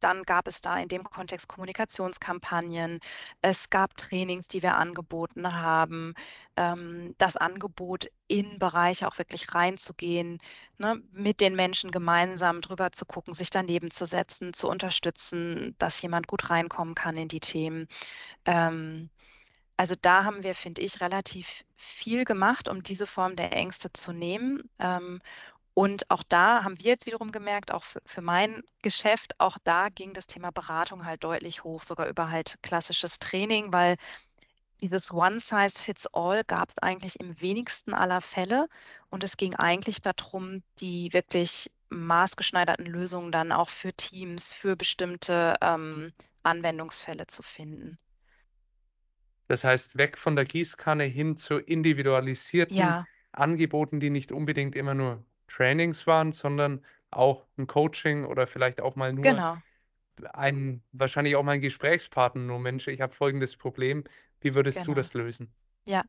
dann 0.00 0.22
gab 0.24 0.48
es 0.48 0.60
da 0.60 0.78
in 0.78 0.88
dem 0.88 1.04
Kontext 1.04 1.48
Kommunikationskampagnen. 1.48 3.00
Es 3.42 3.70
gab 3.70 3.96
Trainings, 3.96 4.48
die 4.48 4.62
wir 4.62 4.76
angeboten 4.76 5.52
haben. 5.54 6.14
Ähm, 6.56 7.14
das 7.18 7.36
Angebot, 7.36 8.08
in 8.28 8.58
Bereiche 8.58 9.08
auch 9.08 9.18
wirklich 9.18 9.54
reinzugehen, 9.54 10.38
ne, 10.76 11.02
mit 11.12 11.40
den 11.40 11.56
Menschen 11.56 11.90
gemeinsam 11.90 12.60
drüber 12.60 12.92
zu 12.92 13.06
gucken, 13.06 13.32
sich 13.32 13.50
daneben 13.50 13.90
zu 13.90 14.06
setzen, 14.06 14.52
zu 14.52 14.68
unterstützen, 14.68 15.74
dass 15.78 16.02
jemand 16.02 16.26
gut 16.26 16.50
reinkommen 16.50 16.94
kann 16.94 17.16
in 17.16 17.28
die 17.28 17.40
Themen. 17.40 17.88
Ähm, 18.44 19.10
also 19.78 19.94
da 20.00 20.24
haben 20.24 20.42
wir, 20.42 20.54
finde 20.56 20.82
ich, 20.82 21.00
relativ 21.00 21.64
viel 21.76 22.24
gemacht, 22.24 22.68
um 22.68 22.82
diese 22.82 23.06
Form 23.06 23.36
der 23.36 23.52
Ängste 23.52 23.92
zu 23.92 24.12
nehmen. 24.12 24.68
Ähm, 24.80 25.20
und 25.78 26.10
auch 26.10 26.24
da 26.24 26.64
haben 26.64 26.76
wir 26.80 26.86
jetzt 26.86 27.06
wiederum 27.06 27.30
gemerkt, 27.30 27.70
auch 27.70 27.84
für, 27.84 28.02
für, 28.04 28.20
mein 28.20 28.64
Geschäft, 28.82 29.38
auch 29.38 29.58
da 29.62 29.90
ging 29.90 30.12
das 30.12 30.26
Thema 30.26 30.50
Beratung 30.50 31.04
halt 31.04 31.22
deutlich 31.22 31.62
hoch, 31.62 31.84
sogar 31.84 32.08
über 32.08 32.32
halt 32.32 32.58
klassisches 32.62 33.20
Training, 33.20 33.72
weil 33.72 33.96
dieses 34.80 35.12
One-Size-Fits-All 35.12 36.42
gab 36.42 36.70
es 36.70 36.78
eigentlich 36.80 37.20
im 37.20 37.40
wenigsten 37.40 37.94
aller 37.94 38.20
Fälle. 38.20 38.68
Und 39.08 39.22
es 39.22 39.36
ging 39.36 39.54
eigentlich 39.54 40.02
darum, 40.02 40.64
die 40.80 41.12
wirklich 41.12 41.70
maßgeschneiderten 41.90 42.86
Lösungen 42.86 43.30
dann 43.30 43.52
auch 43.52 43.70
für 43.70 43.92
Teams, 43.92 44.52
für 44.52 44.74
bestimmte 44.74 45.58
ähm, 45.60 46.12
Anwendungsfälle 46.42 47.28
zu 47.28 47.44
finden. 47.44 48.00
Das 49.46 49.62
heißt, 49.62 49.96
weg 49.96 50.18
von 50.18 50.34
der 50.34 50.44
Gießkanne 50.44 51.04
hin 51.04 51.36
zu 51.36 51.58
individualisierten 51.58 52.76
ja. 52.76 53.06
Angeboten, 53.30 54.00
die 54.00 54.10
nicht 54.10 54.32
unbedingt 54.32 54.74
immer 54.74 54.94
nur 54.94 55.24
Trainings 55.48 56.06
waren, 56.06 56.32
sondern 56.32 56.84
auch 57.10 57.46
ein 57.56 57.66
Coaching 57.66 58.24
oder 58.24 58.46
vielleicht 58.46 58.80
auch 58.80 58.96
mal 58.96 59.12
nur 59.12 59.22
genau. 59.22 59.56
ein, 60.32 60.82
wahrscheinlich 60.92 61.36
auch 61.36 61.42
mal 61.42 61.52
ein 61.52 61.60
Gesprächspartner, 61.60 62.42
nur 62.42 62.58
Mensch, 62.58 62.86
ich 62.88 63.00
habe 63.00 63.14
folgendes 63.14 63.56
Problem, 63.56 64.04
wie 64.40 64.54
würdest 64.54 64.78
genau. 64.78 64.88
du 64.88 64.94
das 64.94 65.14
lösen? 65.14 65.52
Ja, 65.86 66.04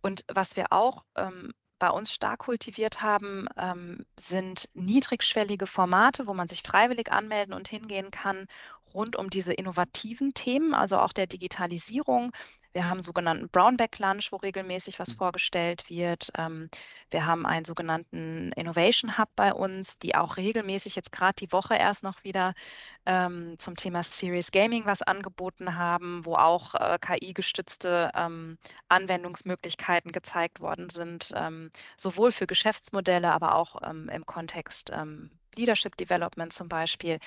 und 0.00 0.24
was 0.32 0.56
wir 0.56 0.72
auch 0.72 1.04
ähm, 1.16 1.52
bei 1.78 1.90
uns 1.90 2.12
stark 2.12 2.40
kultiviert 2.40 3.02
haben, 3.02 3.46
ähm, 3.56 4.04
sind 4.16 4.68
niedrigschwellige 4.74 5.66
Formate, 5.66 6.26
wo 6.26 6.34
man 6.34 6.48
sich 6.48 6.62
freiwillig 6.62 7.12
anmelden 7.12 7.54
und 7.54 7.68
hingehen 7.68 8.10
kann, 8.10 8.46
rund 8.94 9.16
um 9.16 9.30
diese 9.30 9.52
innovativen 9.52 10.34
Themen, 10.34 10.74
also 10.74 10.98
auch 10.98 11.12
der 11.12 11.26
Digitalisierung, 11.26 12.32
Wir 12.72 12.88
haben 12.88 13.00
sogenannten 13.00 13.48
Brownback 13.48 13.98
Lunch, 13.98 14.30
wo 14.30 14.36
regelmäßig 14.36 14.98
was 14.98 15.12
vorgestellt 15.12 15.88
wird. 15.88 16.30
Ähm, 16.36 16.68
wir 17.10 17.26
haben 17.26 17.46
einen 17.46 17.64
sogenannten 17.64 18.52
Innovation 18.52 19.16
Hub 19.18 19.28
bei 19.36 19.52
uns, 19.52 19.98
die 19.98 20.14
auch 20.14 20.36
regelmäßig 20.36 20.94
jetzt 20.94 21.10
gerade 21.10 21.34
die 21.34 21.50
Woche 21.50 21.76
erst 21.76 22.02
noch 22.02 22.24
wieder 22.24 22.54
ähm, 23.06 23.58
zum 23.58 23.74
Thema 23.76 24.02
Serious 24.02 24.50
Gaming 24.50 24.84
was 24.84 25.02
angeboten 25.02 25.76
haben, 25.76 26.26
wo 26.26 26.34
auch 26.34 26.74
äh, 26.74 26.98
KI-gestützte 27.00 28.10
ähm, 28.14 28.58
Anwendungsmöglichkeiten 28.88 30.12
gezeigt 30.12 30.60
worden 30.60 30.90
sind, 30.90 31.34
sowohl 31.96 32.32
für 32.32 32.46
Geschäftsmodelle, 32.46 33.30
aber 33.30 33.54
auch 33.54 33.76
im 33.82 34.26
Kontext 34.26 34.92
Leadership 35.56 35.96
Development 35.96 36.52
zum 36.52 36.68
Beispiel. 36.68 37.18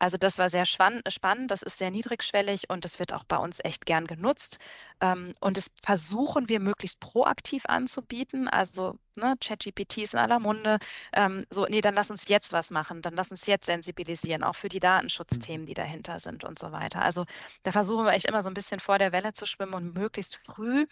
Also 0.00 0.16
das 0.16 0.38
war 0.38 0.48
sehr 0.48 0.64
spannend, 0.64 1.50
das 1.50 1.62
ist 1.62 1.78
sehr 1.78 1.90
niedrigschwellig 1.90 2.68
und 2.68 2.84
das 2.84 2.98
wird 2.98 3.12
auch 3.12 3.22
bei 3.22 3.36
uns 3.36 3.60
echt 3.62 3.86
gern 3.86 4.06
genutzt. 4.06 4.58
Ähm, 5.00 5.34
und 5.40 5.56
das 5.56 5.70
versuchen 5.84 6.48
wir 6.48 6.58
möglichst 6.58 6.98
proaktiv 6.98 7.66
anzubieten. 7.66 8.48
Also 8.48 8.98
ne, 9.14 9.36
ChatGPT 9.38 9.98
ist 9.98 10.14
in 10.14 10.20
aller 10.20 10.40
Munde. 10.40 10.78
Ähm, 11.12 11.44
so, 11.50 11.66
nee, 11.66 11.82
dann 11.82 11.94
lass 11.94 12.10
uns 12.10 12.26
jetzt 12.28 12.52
was 12.52 12.70
machen, 12.70 13.02
dann 13.02 13.14
lass 13.14 13.30
uns 13.30 13.46
jetzt 13.46 13.66
sensibilisieren, 13.66 14.42
auch 14.42 14.56
für 14.56 14.68
die 14.68 14.80
Datenschutzthemen, 14.80 15.62
mhm. 15.62 15.66
die 15.66 15.74
dahinter 15.74 16.18
sind 16.18 16.42
und 16.44 16.58
so 16.58 16.72
weiter. 16.72 17.02
Also 17.02 17.26
da 17.62 17.70
versuchen 17.70 18.06
wir 18.06 18.12
echt 18.12 18.26
immer 18.26 18.42
so 18.42 18.50
ein 18.50 18.54
bisschen 18.54 18.80
vor 18.80 18.98
der 18.98 19.12
Welle 19.12 19.34
zu 19.34 19.46
schwimmen 19.46 19.74
und 19.74 19.94
möglichst 19.94 20.40
früh 20.46 20.86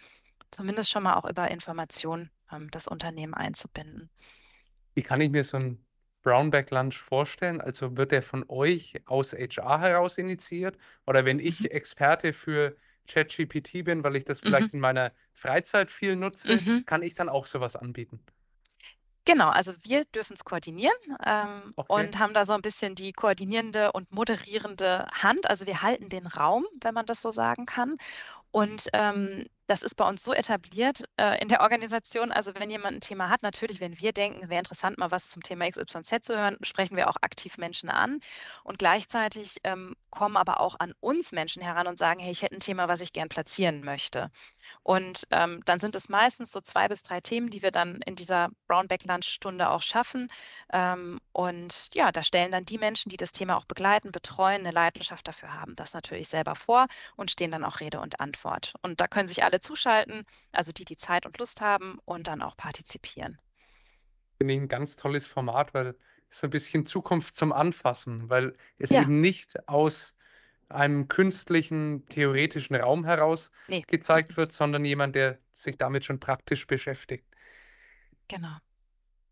zumindest 0.51 0.91
schon 0.91 1.03
mal 1.03 1.15
auch 1.15 1.29
über 1.29 1.49
Informationen 1.51 2.29
ähm, 2.51 2.69
das 2.71 2.87
Unternehmen 2.87 3.33
einzubinden. 3.33 4.09
Wie 4.95 5.03
kann 5.03 5.21
ich 5.21 5.31
mir 5.31 5.43
so 5.43 5.57
ein 5.57 5.85
Brownback 6.21 6.71
Lunch 6.71 6.97
vorstellen? 6.97 7.61
Also 7.61 7.97
wird 7.97 8.11
der 8.11 8.21
von 8.21 8.45
euch 8.47 9.01
aus 9.05 9.33
HR 9.33 9.79
heraus 9.79 10.17
initiiert? 10.17 10.77
Oder 11.05 11.25
wenn 11.25 11.39
ich 11.39 11.61
mhm. 11.61 11.67
Experte 11.67 12.33
für 12.33 12.75
ChatGPT 13.07 13.83
bin, 13.83 14.03
weil 14.03 14.15
ich 14.15 14.25
das 14.25 14.39
vielleicht 14.39 14.73
mhm. 14.73 14.77
in 14.77 14.79
meiner 14.79 15.11
Freizeit 15.33 15.89
viel 15.89 16.15
nutze, 16.15 16.55
mhm. 16.55 16.85
kann 16.85 17.01
ich 17.01 17.15
dann 17.15 17.29
auch 17.29 17.45
sowas 17.45 17.75
anbieten? 17.75 18.19
Genau, 19.25 19.49
also 19.49 19.73
wir 19.83 20.05
dürfen 20.05 20.33
es 20.33 20.43
koordinieren 20.43 20.97
ähm, 21.23 21.73
okay. 21.75 21.93
und 21.93 22.17
haben 22.17 22.33
da 22.33 22.45
so 22.45 22.53
ein 22.53 22.63
bisschen 22.63 22.95
die 22.95 23.13
koordinierende 23.13 23.91
und 23.91 24.11
moderierende 24.11 25.05
Hand. 25.13 25.47
Also 25.47 25.67
wir 25.67 25.83
halten 25.83 26.09
den 26.09 26.25
Raum, 26.25 26.65
wenn 26.81 26.95
man 26.95 27.05
das 27.05 27.21
so 27.21 27.29
sagen 27.29 27.67
kann. 27.67 27.97
Und 28.49 28.87
ähm, 28.93 29.45
das 29.69 29.83
ist 29.83 29.95
bei 29.95 30.07
uns 30.07 30.23
so 30.23 30.33
etabliert 30.33 31.03
äh, 31.17 31.39
in 31.41 31.47
der 31.47 31.61
Organisation. 31.61 32.31
Also 32.31 32.53
wenn 32.55 32.71
jemand 32.71 32.97
ein 32.97 33.01
Thema 33.01 33.29
hat, 33.29 33.43
natürlich, 33.43 33.79
wenn 33.79 33.99
wir 33.99 34.13
denken, 34.13 34.49
wäre 34.49 34.59
interessant, 34.59 34.97
mal 34.97 35.11
was 35.11 35.29
zum 35.29 35.43
Thema 35.43 35.69
XYZ 35.69 36.23
zu 36.23 36.35
hören, 36.35 36.57
sprechen 36.63 36.97
wir 36.97 37.07
auch 37.07 37.17
aktiv 37.21 37.57
Menschen 37.59 37.89
an. 37.89 38.19
Und 38.63 38.79
gleichzeitig 38.79 39.57
ähm, 39.63 39.95
kommen 40.09 40.37
aber 40.37 40.59
auch 40.59 40.75
an 40.79 40.93
uns 40.99 41.31
Menschen 41.31 41.61
heran 41.61 41.85
und 41.85 41.99
sagen, 41.99 42.19
hey, 42.19 42.31
ich 42.31 42.41
hätte 42.41 42.55
ein 42.55 42.61
Thema, 42.61 42.87
was 42.87 43.01
ich 43.01 43.13
gern 43.13 43.29
platzieren 43.29 43.83
möchte. 43.83 44.31
Und 44.83 45.27
ähm, 45.31 45.61
dann 45.65 45.79
sind 45.79 45.95
es 45.95 46.09
meistens 46.09 46.51
so 46.51 46.61
zwei 46.61 46.87
bis 46.87 47.03
drei 47.03 47.21
Themen, 47.21 47.49
die 47.49 47.61
wir 47.61 47.71
dann 47.71 48.01
in 48.05 48.15
dieser 48.15 48.49
Brownback-Lunch-Stunde 48.67 49.69
auch 49.69 49.81
schaffen. 49.81 50.29
Ähm, 50.73 51.19
und 51.31 51.89
ja, 51.93 52.11
da 52.11 52.23
stellen 52.23 52.51
dann 52.51 52.65
die 52.65 52.77
Menschen, 52.77 53.09
die 53.09 53.17
das 53.17 53.31
Thema 53.31 53.57
auch 53.57 53.65
begleiten, 53.65 54.11
betreuen, 54.11 54.61
eine 54.61 54.71
Leidenschaft 54.71 55.27
dafür 55.27 55.53
haben, 55.53 55.75
das 55.75 55.93
natürlich 55.93 56.29
selber 56.29 56.55
vor 56.55 56.87
und 57.15 57.31
stehen 57.31 57.51
dann 57.51 57.65
auch 57.65 57.79
Rede 57.79 57.99
und 57.99 58.19
Antwort. 58.19 58.73
Und 58.81 59.01
da 59.01 59.07
können 59.07 59.27
sich 59.27 59.43
alle 59.43 59.58
zuschalten, 59.59 60.25
also 60.51 60.71
die, 60.71 60.85
die 60.85 60.97
Zeit 60.97 61.25
und 61.25 61.37
Lust 61.37 61.61
haben 61.61 61.99
und 62.05 62.27
dann 62.27 62.41
auch 62.41 62.57
partizipieren. 62.57 63.37
Finde 64.37 64.53
ich 64.53 64.61
ein 64.61 64.67
ganz 64.67 64.95
tolles 64.95 65.27
Format, 65.27 65.73
weil 65.73 65.95
es 66.29 66.39
so 66.39 66.47
ein 66.47 66.51
bisschen 66.51 66.85
Zukunft 66.85 67.35
zum 67.35 67.51
Anfassen, 67.51 68.29
weil 68.29 68.53
es 68.77 68.91
ja. 68.91 69.01
eben 69.01 69.21
nicht 69.21 69.67
aus 69.67 70.15
einem 70.69 71.07
künstlichen, 71.07 72.05
theoretischen 72.07 72.75
Raum 72.75 73.03
heraus 73.03 73.51
nee. 73.67 73.83
gezeigt 73.87 74.37
wird, 74.37 74.51
sondern 74.51 74.85
jemand, 74.85 75.15
der 75.15 75.39
sich 75.53 75.77
damit 75.77 76.05
schon 76.05 76.19
praktisch 76.19 76.67
beschäftigt. 76.67 77.25
Genau. 78.27 78.55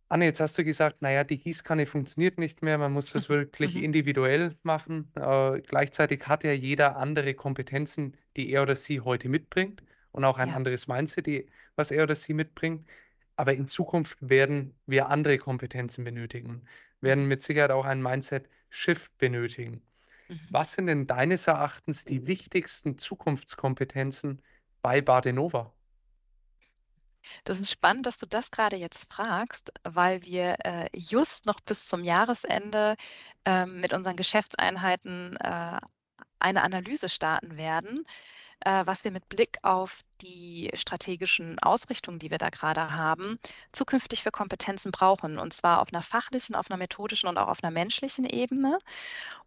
Anne, 0.09 0.25
jetzt 0.25 0.39
hast 0.39 0.57
du 0.57 0.63
gesagt, 0.63 1.01
naja, 1.01 1.23
die 1.23 1.37
Gießkanne 1.37 1.85
funktioniert 1.85 2.37
nicht 2.37 2.61
mehr, 2.61 2.77
man 2.77 2.93
muss 2.93 3.11
das 3.11 3.29
wirklich 3.29 3.75
mhm. 3.75 3.83
individuell 3.83 4.57
machen. 4.63 5.11
Äh, 5.15 5.61
gleichzeitig 5.61 6.27
hat 6.27 6.43
ja 6.43 6.53
jeder 6.53 6.95
andere 6.97 7.33
Kompetenzen, 7.33 8.17
die 8.35 8.49
er 8.51 8.63
oder 8.63 8.75
sie 8.75 9.01
heute 9.01 9.29
mitbringt 9.29 9.83
und 10.17 10.25
auch 10.25 10.39
ein 10.39 10.49
ja. 10.49 10.55
anderes 10.55 10.87
Mindset, 10.87 11.47
was 11.75 11.91
er 11.91 12.03
oder 12.03 12.15
sie 12.15 12.33
mitbringt. 12.33 12.87
Aber 13.35 13.53
in 13.53 13.67
Zukunft 13.67 14.17
werden 14.19 14.73
wir 14.87 15.09
andere 15.09 15.37
Kompetenzen 15.37 16.03
benötigen, 16.03 16.63
werden 17.01 17.27
mit 17.27 17.43
Sicherheit 17.43 17.69
auch 17.69 17.85
ein 17.85 18.01
Mindset-Shift 18.01 19.15
benötigen. 19.19 19.83
Mhm. 20.27 20.39
Was 20.49 20.71
sind 20.71 20.87
denn 20.87 21.05
deines 21.05 21.45
Erachtens 21.45 22.03
die 22.03 22.25
wichtigsten 22.25 22.97
Zukunftskompetenzen 22.97 24.41
bei 24.81 25.01
Badenova? 25.01 25.71
Das 27.43 27.59
ist 27.59 27.69
spannend, 27.69 28.07
dass 28.07 28.17
du 28.17 28.25
das 28.25 28.49
gerade 28.49 28.75
jetzt 28.75 29.13
fragst, 29.13 29.71
weil 29.83 30.23
wir 30.23 30.55
äh, 30.65 30.89
just 30.93 31.45
noch 31.45 31.59
bis 31.61 31.87
zum 31.87 32.03
Jahresende 32.03 32.95
äh, 33.45 33.67
mit 33.67 33.93
unseren 33.93 34.15
Geschäftseinheiten 34.15 35.37
äh, 35.37 35.79
eine 36.39 36.63
Analyse 36.63 37.07
starten 37.07 37.57
werden, 37.57 38.05
äh, 38.61 38.85
was 38.85 39.03
wir 39.03 39.11
mit 39.11 39.29
Blick 39.29 39.57
auf 39.61 40.01
die 40.21 40.69
strategischen 40.73 41.59
Ausrichtungen, 41.59 42.19
die 42.19 42.31
wir 42.31 42.37
da 42.37 42.49
gerade 42.49 42.91
haben, 42.91 43.39
zukünftig 43.71 44.23
für 44.23 44.31
Kompetenzen 44.31 44.91
brauchen. 44.91 45.39
Und 45.39 45.53
zwar 45.53 45.81
auf 45.81 45.89
einer 45.93 46.01
fachlichen, 46.01 46.55
auf 46.55 46.69
einer 46.69 46.77
methodischen 46.77 47.29
und 47.29 47.37
auch 47.37 47.47
auf 47.47 47.63
einer 47.63 47.71
menschlichen 47.71 48.25
Ebene. 48.25 48.77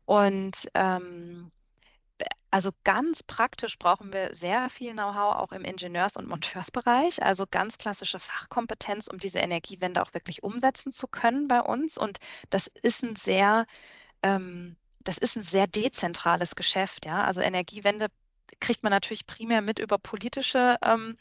Und 0.06 0.68
ähm, 0.74 1.50
also 2.50 2.70
ganz 2.84 3.22
praktisch 3.22 3.78
brauchen 3.78 4.12
wir 4.12 4.34
sehr 4.34 4.68
viel 4.68 4.92
Know-how 4.92 5.36
auch 5.36 5.52
im 5.52 5.64
Ingenieurs- 5.64 6.16
und 6.16 6.28
Monteursbereich, 6.28 7.22
also 7.22 7.46
ganz 7.50 7.78
klassische 7.78 8.18
Fachkompetenz, 8.18 9.06
um 9.08 9.18
diese 9.18 9.38
Energiewende 9.38 10.02
auch 10.02 10.14
wirklich 10.14 10.42
umsetzen 10.42 10.92
zu 10.92 11.06
können 11.06 11.48
bei 11.48 11.60
uns. 11.60 11.96
Und 11.96 12.18
das 12.50 12.66
ist 12.82 13.04
ein 13.04 13.16
sehr, 13.16 13.66
ähm, 14.22 14.76
das 15.00 15.18
ist 15.18 15.36
ein 15.36 15.42
sehr 15.42 15.66
dezentrales 15.66 16.56
Geschäft, 16.56 17.06
ja. 17.06 17.24
Also 17.24 17.40
Energiewende 17.40 18.08
kriegt 18.61 18.83
man 18.83 18.90
natürlich 18.90 19.26
primär 19.26 19.62
mit 19.62 19.78
über 19.78 19.99
politische 19.99 20.76
ähm, 20.83 21.16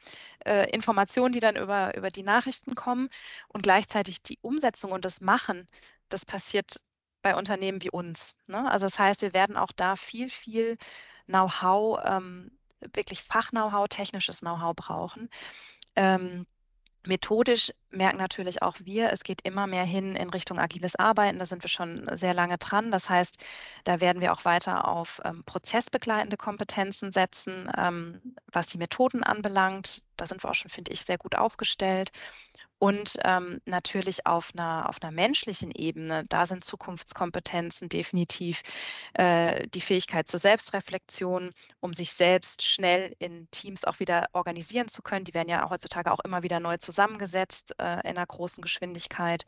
äh, 0.46 0.70
Informationen, 0.72 1.34
die 1.34 1.40
dann 1.40 1.56
über, 1.56 1.96
über 1.96 2.10
die 2.10 2.24
Nachrichten 2.24 2.76
kommen. 2.76 3.10
Und 3.48 3.64
gleichzeitig 3.64 4.22
die 4.22 4.40
Umsetzung 4.42 4.92
und 4.92 5.06
das 5.06 5.22
Machen, 5.22 5.68
das 6.10 6.26
passiert 6.26 6.82
bei 7.22 7.36
Unternehmen 7.36 7.82
wie 7.84 7.92
uns. 7.92 8.34
Ne? 8.48 8.70
Also 8.70 8.86
das 8.86 8.98
heißt, 8.98 9.22
wir 9.22 9.34
werden 9.34 9.58
auch 9.58 9.72
da 9.76 9.96
viel, 9.96 10.30
viel 10.30 10.78
Know-how, 11.26 12.00
ähm, 12.06 12.52
wirklich 12.80 13.24
Fach-Know-how, 13.24 13.88
technisches 13.90 14.40
Know-how 14.40 14.76
brauchen. 14.76 15.30
Ähm, 15.96 16.46
Methodisch 17.06 17.72
merken 17.91 18.18
natürlich 18.18 18.62
auch 18.62 18.75
wir, 18.79 19.12
es 19.12 19.24
geht 19.24 19.41
immer 19.41 19.68
mehr 19.68 19.86
hin 19.86 20.15
in 20.15 20.29
Richtung 20.29 20.60
agiles 20.60 20.96
Arbeiten. 20.98 21.39
Da 21.39 21.46
sind 21.46 21.63
wir 21.63 21.70
schon 21.70 22.06
sehr 22.12 22.34
lange 22.34 22.58
dran. 22.58 22.91
Das 22.91 23.10
heißt, 23.10 23.44
da 23.86 24.01
werden 24.01 24.22
wir 24.22 24.34
auch 24.34 24.46
weiter 24.46 24.88
auf 24.88 25.22
ähm, 25.24 25.44
prozessbegleitende 25.46 26.38
Kompetenzen 26.38 27.12
setzen, 27.12 27.72
ähm, 27.77 28.22
was 28.51 28.68
die 28.68 28.77
Methoden 28.77 29.24
anbelangt. 29.24 30.03
Da 30.18 30.27
sind 30.27 30.44
wir 30.44 30.50
auch 30.50 30.56
schon, 30.56 30.70
finde 30.70 30.91
ich, 30.91 31.01
sehr 31.01 31.18
gut 31.18 31.36
aufgestellt. 31.36 32.12
Und 32.80 33.18
ähm, 33.26 33.62
natürlich 33.66 34.26
auf 34.26 34.52
einer, 34.54 34.88
auf 34.88 35.02
einer 35.02 35.12
menschlichen 35.12 35.72
Ebene, 35.72 36.26
da 36.30 36.46
sind 36.46 36.64
Zukunftskompetenzen 36.64 37.90
definitiv 37.90 38.62
äh, 39.14 39.68
die 39.68 39.82
Fähigkeit 39.82 40.30
zur 40.30 40.40
Selbstreflexion, 40.40 41.52
um 41.82 41.94
sich 41.94 42.14
selbst 42.14 42.64
schnell 42.64 43.14
in 43.20 43.50
Teams 43.52 43.84
auch 43.84 44.00
wieder 44.00 44.30
organisieren 44.32 44.88
zu 44.88 45.02
können. 45.02 45.26
Die 45.26 45.34
werden 45.34 45.50
ja 45.50 45.70
heutzutage 45.70 46.10
auch 46.12 46.22
immer 46.22 46.42
wieder 46.42 46.62
neu 46.62 46.78
zusammengesetzt 46.78 47.76
äh, 47.80 48.00
in 48.10 48.18
einer 48.18 48.26
großen 48.26 48.62
Geschwindigkeit. 48.62 49.44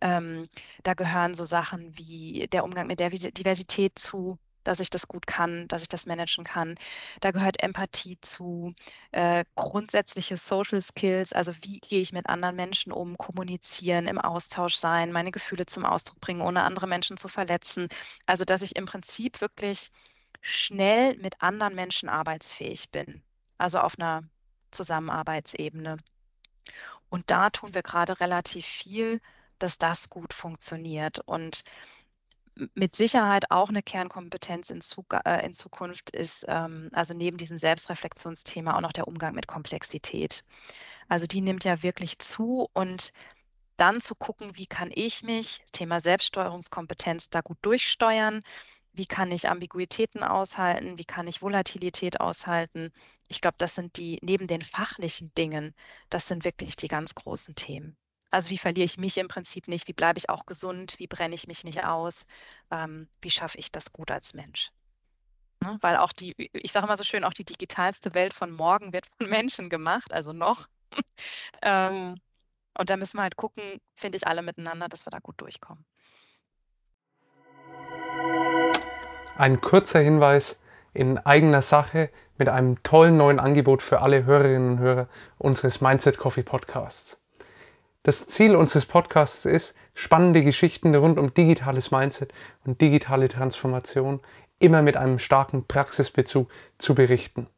Ähm, 0.00 0.48
da 0.84 0.94
gehören 0.94 1.34
so 1.34 1.44
Sachen 1.44 1.98
wie 1.98 2.46
der 2.52 2.62
Umgang 2.62 2.86
mit 2.86 3.00
der 3.00 3.10
Diversität 3.10 3.98
zu, 3.98 4.38
dass 4.66 4.80
ich 4.80 4.90
das 4.90 5.08
gut 5.08 5.26
kann, 5.26 5.68
dass 5.68 5.82
ich 5.82 5.88
das 5.88 6.06
managen 6.06 6.44
kann. 6.44 6.76
Da 7.20 7.30
gehört 7.30 7.62
Empathie 7.62 8.18
zu, 8.20 8.74
äh, 9.12 9.44
grundsätzliche 9.54 10.36
Social 10.36 10.80
Skills, 10.80 11.32
also 11.32 11.52
wie 11.62 11.78
gehe 11.80 12.00
ich 12.00 12.12
mit 12.12 12.28
anderen 12.28 12.56
Menschen 12.56 12.92
um, 12.92 13.16
kommunizieren, 13.16 14.06
im 14.06 14.20
Austausch 14.20 14.76
sein, 14.76 15.12
meine 15.12 15.30
Gefühle 15.30 15.66
zum 15.66 15.84
Ausdruck 15.84 16.20
bringen, 16.20 16.40
ohne 16.40 16.62
andere 16.62 16.86
Menschen 16.86 17.16
zu 17.16 17.28
verletzen. 17.28 17.88
Also 18.26 18.44
dass 18.44 18.62
ich 18.62 18.76
im 18.76 18.86
Prinzip 18.86 19.40
wirklich 19.40 19.90
schnell 20.40 21.16
mit 21.18 21.42
anderen 21.42 21.74
Menschen 21.74 22.08
arbeitsfähig 22.08 22.90
bin, 22.90 23.22
also 23.58 23.78
auf 23.78 23.98
einer 23.98 24.24
Zusammenarbeitsebene. 24.70 25.98
Und 27.08 27.30
da 27.30 27.50
tun 27.50 27.74
wir 27.74 27.82
gerade 27.82 28.20
relativ 28.20 28.66
viel, 28.66 29.20
dass 29.58 29.78
das 29.78 30.10
gut 30.10 30.34
funktioniert. 30.34 31.20
Und 31.20 31.62
mit 32.74 32.96
Sicherheit 32.96 33.50
auch 33.50 33.68
eine 33.68 33.82
Kernkompetenz 33.82 34.70
in, 34.70 34.80
Zug, 34.80 35.14
äh, 35.24 35.44
in 35.44 35.54
Zukunft 35.54 36.10
ist, 36.10 36.46
ähm, 36.48 36.88
also 36.92 37.14
neben 37.14 37.36
diesem 37.36 37.58
Selbstreflexionsthema 37.58 38.76
auch 38.76 38.80
noch 38.80 38.92
der 38.92 39.08
Umgang 39.08 39.34
mit 39.34 39.46
Komplexität. 39.46 40.44
Also 41.08 41.26
die 41.26 41.40
nimmt 41.42 41.64
ja 41.64 41.82
wirklich 41.82 42.18
zu 42.18 42.68
und 42.72 43.12
dann 43.76 44.00
zu 44.00 44.14
gucken, 44.14 44.56
wie 44.56 44.66
kann 44.66 44.90
ich 44.94 45.22
mich, 45.22 45.62
Thema 45.72 46.00
Selbststeuerungskompetenz, 46.00 47.28
da 47.28 47.42
gut 47.42 47.58
durchsteuern, 47.60 48.42
wie 48.94 49.06
kann 49.06 49.30
ich 49.30 49.48
Ambiguitäten 49.50 50.22
aushalten, 50.22 50.98
wie 50.98 51.04
kann 51.04 51.28
ich 51.28 51.42
Volatilität 51.42 52.20
aushalten. 52.20 52.90
Ich 53.28 53.42
glaube, 53.42 53.56
das 53.58 53.74
sind 53.74 53.98
die, 53.98 54.18
neben 54.22 54.46
den 54.46 54.62
fachlichen 54.62 55.32
Dingen, 55.34 55.74
das 56.08 56.26
sind 56.26 56.44
wirklich 56.44 56.76
die 56.76 56.88
ganz 56.88 57.14
großen 57.14 57.54
Themen. 57.54 57.98
Also 58.30 58.50
wie 58.50 58.58
verliere 58.58 58.84
ich 58.84 58.98
mich 58.98 59.18
im 59.18 59.28
Prinzip 59.28 59.68
nicht, 59.68 59.88
wie 59.88 59.92
bleibe 59.92 60.18
ich 60.18 60.28
auch 60.28 60.46
gesund, 60.46 60.98
wie 60.98 61.06
brenne 61.06 61.34
ich 61.34 61.46
mich 61.46 61.64
nicht 61.64 61.84
aus, 61.84 62.26
ähm, 62.70 63.08
wie 63.22 63.30
schaffe 63.30 63.58
ich 63.58 63.70
das 63.72 63.92
gut 63.92 64.10
als 64.10 64.34
Mensch. 64.34 64.70
Ne? 65.60 65.78
Weil 65.80 65.96
auch 65.96 66.12
die, 66.12 66.34
ich 66.52 66.72
sage 66.72 66.86
immer 66.86 66.96
so 66.96 67.04
schön, 67.04 67.24
auch 67.24 67.32
die 67.32 67.44
digitalste 67.44 68.14
Welt 68.14 68.34
von 68.34 68.50
morgen 68.50 68.92
wird 68.92 69.06
von 69.16 69.28
Menschen 69.28 69.70
gemacht, 69.70 70.12
also 70.12 70.32
noch. 70.32 70.66
ähm, 71.62 72.20
und 72.78 72.90
da 72.90 72.96
müssen 72.96 73.16
wir 73.16 73.22
halt 73.22 73.36
gucken, 73.36 73.62
finde 73.94 74.16
ich 74.16 74.26
alle 74.26 74.42
miteinander, 74.42 74.88
dass 74.88 75.06
wir 75.06 75.10
da 75.10 75.18
gut 75.18 75.40
durchkommen. 75.40 75.84
Ein 79.36 79.60
kurzer 79.60 80.00
Hinweis 80.00 80.56
in 80.92 81.18
eigener 81.18 81.62
Sache 81.62 82.10
mit 82.38 82.48
einem 82.48 82.82
tollen 82.82 83.16
neuen 83.16 83.38
Angebot 83.38 83.82
für 83.82 84.00
alle 84.00 84.24
Hörerinnen 84.24 84.72
und 84.72 84.78
Hörer 84.78 85.08
unseres 85.38 85.80
Mindset 85.80 86.18
Coffee 86.18 86.42
Podcasts. 86.42 87.18
Das 88.06 88.28
Ziel 88.28 88.54
unseres 88.54 88.86
Podcasts 88.86 89.46
ist, 89.46 89.74
spannende 89.92 90.44
Geschichten 90.44 90.94
rund 90.94 91.18
um 91.18 91.34
digitales 91.34 91.90
Mindset 91.90 92.32
und 92.64 92.80
digitale 92.80 93.26
Transformation 93.26 94.20
immer 94.60 94.80
mit 94.80 94.96
einem 94.96 95.18
starken 95.18 95.66
Praxisbezug 95.66 96.48
zu 96.78 96.94
berichten. 96.94 97.48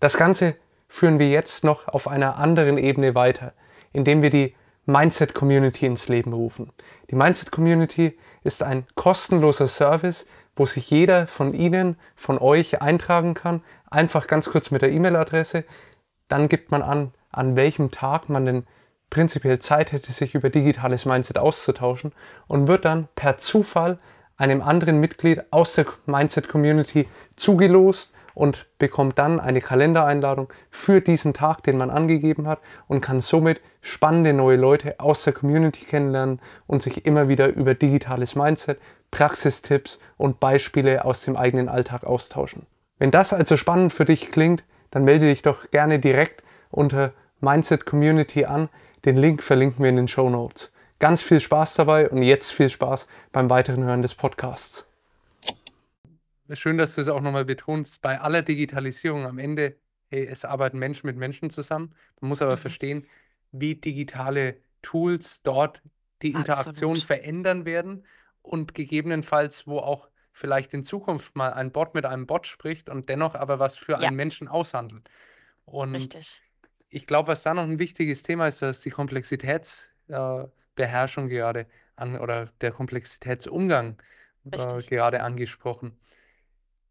Das 0.00 0.18
Ganze 0.18 0.56
führen 0.88 1.18
wir 1.18 1.30
jetzt 1.30 1.64
noch 1.64 1.88
auf 1.88 2.06
einer 2.06 2.36
anderen 2.36 2.76
Ebene 2.76 3.14
weiter, 3.14 3.54
indem 3.94 4.20
wir 4.20 4.28
die 4.28 4.54
Mindset 4.84 5.32
Community 5.32 5.86
ins 5.86 6.06
Leben 6.06 6.34
rufen. 6.34 6.70
Die 7.10 7.16
Mindset 7.16 7.50
Community 7.50 8.18
ist 8.42 8.62
ein 8.62 8.86
kostenloser 8.96 9.68
Service, 9.68 10.26
wo 10.54 10.66
sich 10.66 10.90
jeder 10.90 11.26
von 11.26 11.54
Ihnen, 11.54 11.96
von 12.14 12.36
euch 12.36 12.82
eintragen 12.82 13.32
kann. 13.32 13.62
Einfach 13.90 14.26
ganz 14.26 14.50
kurz 14.50 14.70
mit 14.70 14.82
der 14.82 14.92
E-Mail-Adresse. 14.92 15.64
Dann 16.28 16.50
gibt 16.50 16.70
man 16.70 16.82
an, 16.82 17.14
an 17.30 17.56
welchem 17.56 17.90
Tag 17.90 18.28
man 18.28 18.44
denn 18.44 18.66
prinzipiell 19.14 19.60
Zeit 19.60 19.92
hätte, 19.92 20.12
sich 20.12 20.34
über 20.34 20.50
digitales 20.50 21.06
Mindset 21.06 21.38
auszutauschen 21.38 22.10
und 22.48 22.66
wird 22.66 22.84
dann 22.84 23.06
per 23.14 23.38
Zufall 23.38 24.00
einem 24.36 24.60
anderen 24.60 24.98
Mitglied 24.98 25.40
aus 25.52 25.74
der 25.74 25.86
Mindset 26.06 26.48
Community 26.48 27.08
zugelost 27.36 28.12
und 28.34 28.66
bekommt 28.78 29.16
dann 29.20 29.38
eine 29.38 29.60
Kalendereinladung 29.60 30.52
für 30.68 31.00
diesen 31.00 31.32
Tag, 31.32 31.62
den 31.62 31.76
man 31.76 31.90
angegeben 31.90 32.48
hat 32.48 32.58
und 32.88 33.02
kann 33.02 33.20
somit 33.20 33.60
spannende 33.82 34.32
neue 34.32 34.56
Leute 34.56 34.98
aus 34.98 35.22
der 35.22 35.32
Community 35.32 35.84
kennenlernen 35.84 36.40
und 36.66 36.82
sich 36.82 37.06
immer 37.06 37.28
wieder 37.28 37.46
über 37.54 37.76
digitales 37.76 38.34
Mindset, 38.34 38.80
Praxistipps 39.12 40.00
und 40.16 40.40
Beispiele 40.40 41.04
aus 41.04 41.24
dem 41.24 41.36
eigenen 41.36 41.68
Alltag 41.68 42.02
austauschen. 42.02 42.66
Wenn 42.98 43.12
das 43.12 43.32
also 43.32 43.56
spannend 43.56 43.92
für 43.92 44.06
dich 44.06 44.32
klingt, 44.32 44.64
dann 44.90 45.04
melde 45.04 45.26
dich 45.26 45.42
doch 45.42 45.70
gerne 45.70 46.00
direkt 46.00 46.42
unter 46.72 47.12
Mindset 47.40 47.86
Community 47.86 48.46
an. 48.46 48.68
Den 49.04 49.18
Link 49.18 49.42
verlinken 49.42 49.82
wir 49.82 49.90
in 49.90 49.96
den 49.96 50.08
Show 50.08 50.30
Notes. 50.30 50.72
Ganz 50.98 51.22
viel 51.22 51.40
Spaß 51.40 51.74
dabei 51.74 52.08
und 52.08 52.22
jetzt 52.22 52.52
viel 52.52 52.70
Spaß 52.70 53.06
beim 53.32 53.50
weiteren 53.50 53.84
Hören 53.84 54.00
des 54.00 54.14
Podcasts. 54.14 54.86
Schön, 56.52 56.78
dass 56.78 56.94
du 56.94 57.02
es 57.02 57.08
auch 57.08 57.20
nochmal 57.20 57.44
betonst. 57.44 58.00
Bei 58.00 58.20
aller 58.20 58.40
Digitalisierung 58.40 59.26
am 59.26 59.38
Ende, 59.38 59.76
hey, 60.08 60.24
es 60.24 60.44
arbeiten 60.46 60.78
Menschen 60.78 61.06
mit 61.06 61.16
Menschen 61.16 61.50
zusammen. 61.50 61.94
Man 62.20 62.30
muss 62.30 62.40
aber 62.40 62.52
mhm. 62.52 62.60
verstehen, 62.60 63.06
wie 63.52 63.74
digitale 63.74 64.56
Tools 64.80 65.42
dort 65.42 65.82
die 66.22 66.30
Interaktion 66.30 66.92
Absolut. 66.92 67.02
verändern 67.02 67.66
werden 67.66 68.06
und 68.40 68.74
gegebenenfalls, 68.74 69.66
wo 69.66 69.80
auch 69.80 70.08
vielleicht 70.32 70.72
in 70.72 70.82
Zukunft 70.82 71.36
mal 71.36 71.52
ein 71.52 71.72
Bot 71.72 71.94
mit 71.94 72.06
einem 72.06 72.26
Bot 72.26 72.46
spricht 72.46 72.88
und 72.88 73.08
dennoch 73.08 73.34
aber 73.34 73.58
was 73.58 73.76
für 73.76 73.92
ja. 73.92 73.98
einen 73.98 74.16
Menschen 74.16 74.48
aushandelt. 74.48 75.08
Und 75.66 75.94
Richtig. 75.94 76.42
Ich 76.94 77.06
glaube, 77.06 77.28
was 77.28 77.42
da 77.42 77.54
noch 77.54 77.62
ein 77.62 77.78
wichtiges 77.78 78.22
Thema 78.22 78.48
ist, 78.48 78.62
dass 78.62 78.80
die 78.80 78.90
Komplexitätsbeherrschung 78.90 81.26
äh, 81.26 81.28
gerade 81.28 81.66
an 81.96 82.18
oder 82.18 82.46
der 82.60 82.72
Komplexitätsumgang 82.72 83.96
äh, 84.50 84.82
gerade 84.88 85.22
angesprochen 85.22 85.96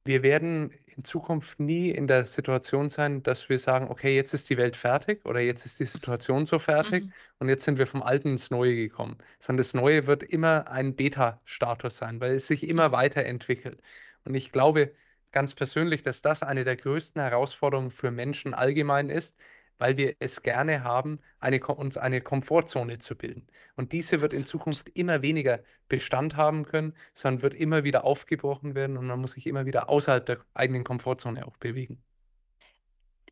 wir 0.05 0.23
werden 0.23 0.71
in 0.95 1.03
Zukunft 1.03 1.59
nie 1.59 1.89
in 1.89 2.07
der 2.07 2.25
Situation 2.25 2.89
sein, 2.89 3.23
dass 3.23 3.49
wir 3.49 3.57
sagen, 3.57 3.89
okay, 3.89 4.15
jetzt 4.15 4.33
ist 4.33 4.49
die 4.49 4.57
Welt 4.57 4.75
fertig 4.75 5.25
oder 5.25 5.39
jetzt 5.39 5.65
ist 5.65 5.79
die 5.79 5.85
Situation 5.85 6.45
so 6.45 6.59
fertig 6.59 7.05
mhm. 7.05 7.13
und 7.39 7.49
jetzt 7.49 7.65
sind 7.65 7.79
wir 7.79 7.87
vom 7.87 8.03
Alten 8.03 8.33
ins 8.33 8.51
Neue 8.51 8.75
gekommen. 8.75 9.17
Sondern 9.39 9.63
das 9.63 9.73
Neue 9.73 10.05
wird 10.05 10.23
immer 10.23 10.69
ein 10.69 10.95
Beta-Status 10.95 11.97
sein, 11.97 12.19
weil 12.19 12.33
es 12.33 12.47
sich 12.47 12.67
immer 12.67 12.89
mhm. 12.89 12.93
weiterentwickelt. 12.93 13.81
Und 14.25 14.35
ich 14.35 14.51
glaube 14.51 14.93
ganz 15.31 15.55
persönlich, 15.55 16.03
dass 16.03 16.21
das 16.21 16.43
eine 16.43 16.63
der 16.63 16.75
größten 16.75 17.21
Herausforderungen 17.21 17.89
für 17.89 18.11
Menschen 18.11 18.53
allgemein 18.53 19.09
ist, 19.09 19.35
weil 19.77 19.97
wir 19.97 20.15
es 20.19 20.41
gerne 20.41 20.83
haben, 20.83 21.19
eine, 21.39 21.59
uns 21.65 21.97
eine 21.97 22.21
Komfortzone 22.21 22.99
zu 22.99 23.15
bilden. 23.15 23.47
Und 23.75 23.91
diese 23.91 24.21
wird 24.21 24.33
in 24.33 24.45
Zukunft 24.45 24.89
immer 24.93 25.21
weniger 25.21 25.59
Bestand 25.89 26.35
haben 26.35 26.65
können, 26.65 26.95
sondern 27.13 27.41
wird 27.41 27.53
immer 27.53 27.83
wieder 27.83 28.03
aufgebrochen 28.03 28.75
werden 28.75 28.97
und 28.97 29.07
man 29.07 29.19
muss 29.19 29.33
sich 29.33 29.47
immer 29.47 29.65
wieder 29.65 29.89
außerhalb 29.89 30.25
der 30.25 30.39
eigenen 30.53 30.83
Komfortzone 30.83 31.45
auch 31.45 31.57
bewegen. 31.57 32.01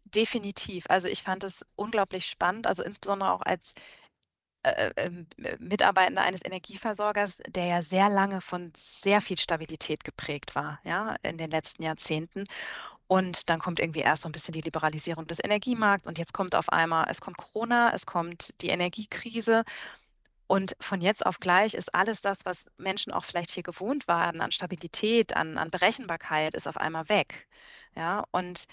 Definitiv. 0.05 0.85
Also 0.89 1.07
ich 1.07 1.23
fand 1.23 1.43
es 1.43 1.65
unglaublich 1.75 2.25
spannend, 2.25 2.67
also 2.67 2.83
insbesondere 2.83 3.31
auch 3.31 3.41
als 3.41 3.73
Mitarbeitender 5.59 6.21
eines 6.21 6.45
Energieversorgers, 6.45 7.41
der 7.47 7.65
ja 7.65 7.81
sehr 7.81 8.09
lange 8.09 8.41
von 8.41 8.71
sehr 8.75 9.21
viel 9.21 9.39
Stabilität 9.39 10.03
geprägt 10.03 10.55
war, 10.55 10.79
ja, 10.83 11.15
in 11.23 11.37
den 11.37 11.49
letzten 11.49 11.83
Jahrzehnten. 11.83 12.45
Und 13.07 13.49
dann 13.49 13.59
kommt 13.59 13.79
irgendwie 13.79 13.99
erst 14.01 14.23
so 14.23 14.29
ein 14.29 14.31
bisschen 14.31 14.53
die 14.53 14.61
Liberalisierung 14.61 15.27
des 15.27 15.43
Energiemarkts 15.43 16.07
und 16.07 16.17
jetzt 16.17 16.33
kommt 16.33 16.55
auf 16.55 16.69
einmal, 16.69 17.07
es 17.09 17.21
kommt 17.21 17.37
Corona, 17.37 17.91
es 17.93 18.05
kommt 18.05 18.53
die 18.61 18.69
Energiekrise. 18.69 19.63
Und 20.47 20.75
von 20.79 21.01
jetzt 21.01 21.25
auf 21.25 21.39
gleich 21.39 21.73
ist 21.73 21.95
alles 21.95 22.21
das, 22.21 22.45
was 22.45 22.69
Menschen 22.77 23.13
auch 23.13 23.23
vielleicht 23.23 23.51
hier 23.51 23.63
gewohnt 23.63 24.07
waren, 24.07 24.41
an 24.41 24.51
Stabilität, 24.51 25.35
an, 25.35 25.57
an 25.57 25.71
Berechenbarkeit, 25.71 26.55
ist 26.55 26.67
auf 26.67 26.77
einmal 26.77 27.09
weg. 27.09 27.47
Ja, 27.95 28.23
und 28.31 28.65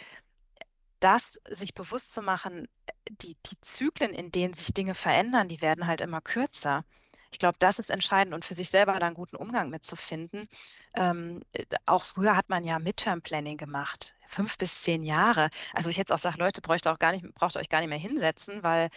das 1.00 1.40
sich 1.48 1.74
bewusst 1.74 2.12
zu 2.12 2.22
machen, 2.22 2.68
die, 3.11 3.37
die 3.46 3.61
Zyklen, 3.61 4.12
in 4.12 4.30
denen 4.30 4.54
sich 4.54 4.72
Dinge 4.74 4.94
verändern, 4.94 5.48
die 5.48 5.62
werden 5.62 5.87
halt 5.87 6.00
immer 6.00 6.20
kürzer. 6.20 6.84
Ich 7.30 7.38
glaube, 7.38 7.56
das 7.58 7.78
ist 7.78 7.90
entscheidend 7.90 8.34
und 8.34 8.44
für 8.44 8.54
sich 8.54 8.70
selber 8.70 8.98
da 8.98 9.06
einen 9.06 9.14
guten 9.14 9.37
Umgang 9.37 9.68
mitzufinden. 9.68 10.48
Ähm, 10.94 11.42
auch 11.84 12.04
früher 12.04 12.37
hat 12.37 12.48
man 12.48 12.64
ja 12.64 12.78
Midterm-Planning 12.78 13.58
gemacht, 13.58 14.14
fünf 14.26 14.56
bis 14.56 14.82
zehn 14.82 15.02
Jahre. 15.02 15.50
Also 15.74 15.90
ich 15.90 15.98
jetzt 15.98 16.12
auch 16.12 16.18
sage, 16.18 16.38
Leute, 16.38 16.62
braucht, 16.62 16.87
auch 16.87 16.98
gar 16.98 17.12
nicht, 17.12 17.24
braucht 17.34 17.56
euch 17.56 17.68
gar 17.68 17.80
nicht 17.80 17.90
mehr 17.90 17.98
hinsetzen, 17.98 18.62
weil 18.62 18.88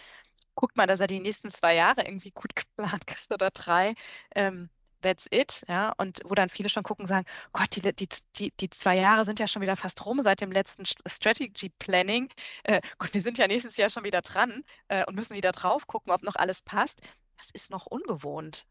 guckt 0.54 0.76
mal, 0.76 0.86
dass 0.86 1.00
er 1.00 1.06
die 1.06 1.20
nächsten 1.20 1.50
zwei 1.50 1.74
Jahre 1.74 2.04
irgendwie 2.04 2.30
gut 2.30 2.54
geplant 2.56 3.06
kriegt 3.06 3.32
oder 3.32 3.50
drei. 3.50 3.94
Ähm, 4.34 4.70
that's 5.02 5.26
it, 5.30 5.62
ja, 5.68 5.92
und 5.98 6.20
wo 6.24 6.34
dann 6.34 6.48
viele 6.48 6.68
schon 6.68 6.82
gucken 6.82 7.04
und 7.04 7.08
sagen, 7.08 7.26
Gott, 7.52 7.76
die, 7.76 7.94
die, 7.94 8.08
die, 8.36 8.52
die 8.58 8.70
zwei 8.70 8.96
Jahre 8.96 9.24
sind 9.24 9.38
ja 9.38 9.46
schon 9.46 9.62
wieder 9.62 9.76
fast 9.76 10.04
rum 10.06 10.22
seit 10.22 10.40
dem 10.40 10.52
letzten 10.52 10.84
Strategy 10.86 11.70
Planning. 11.78 12.28
Äh, 12.64 12.80
Gott, 12.98 13.12
wir 13.14 13.20
sind 13.20 13.38
ja 13.38 13.46
nächstes 13.46 13.76
Jahr 13.76 13.88
schon 13.88 14.04
wieder 14.04 14.22
dran 14.22 14.64
äh, 14.88 15.04
und 15.06 15.14
müssen 15.14 15.36
wieder 15.36 15.52
drauf 15.52 15.86
gucken, 15.86 16.12
ob 16.12 16.22
noch 16.22 16.36
alles 16.36 16.62
passt 16.62 17.02
das 17.42 17.50
ist 17.50 17.70
noch 17.70 17.86
ungewohnt. 17.86 18.66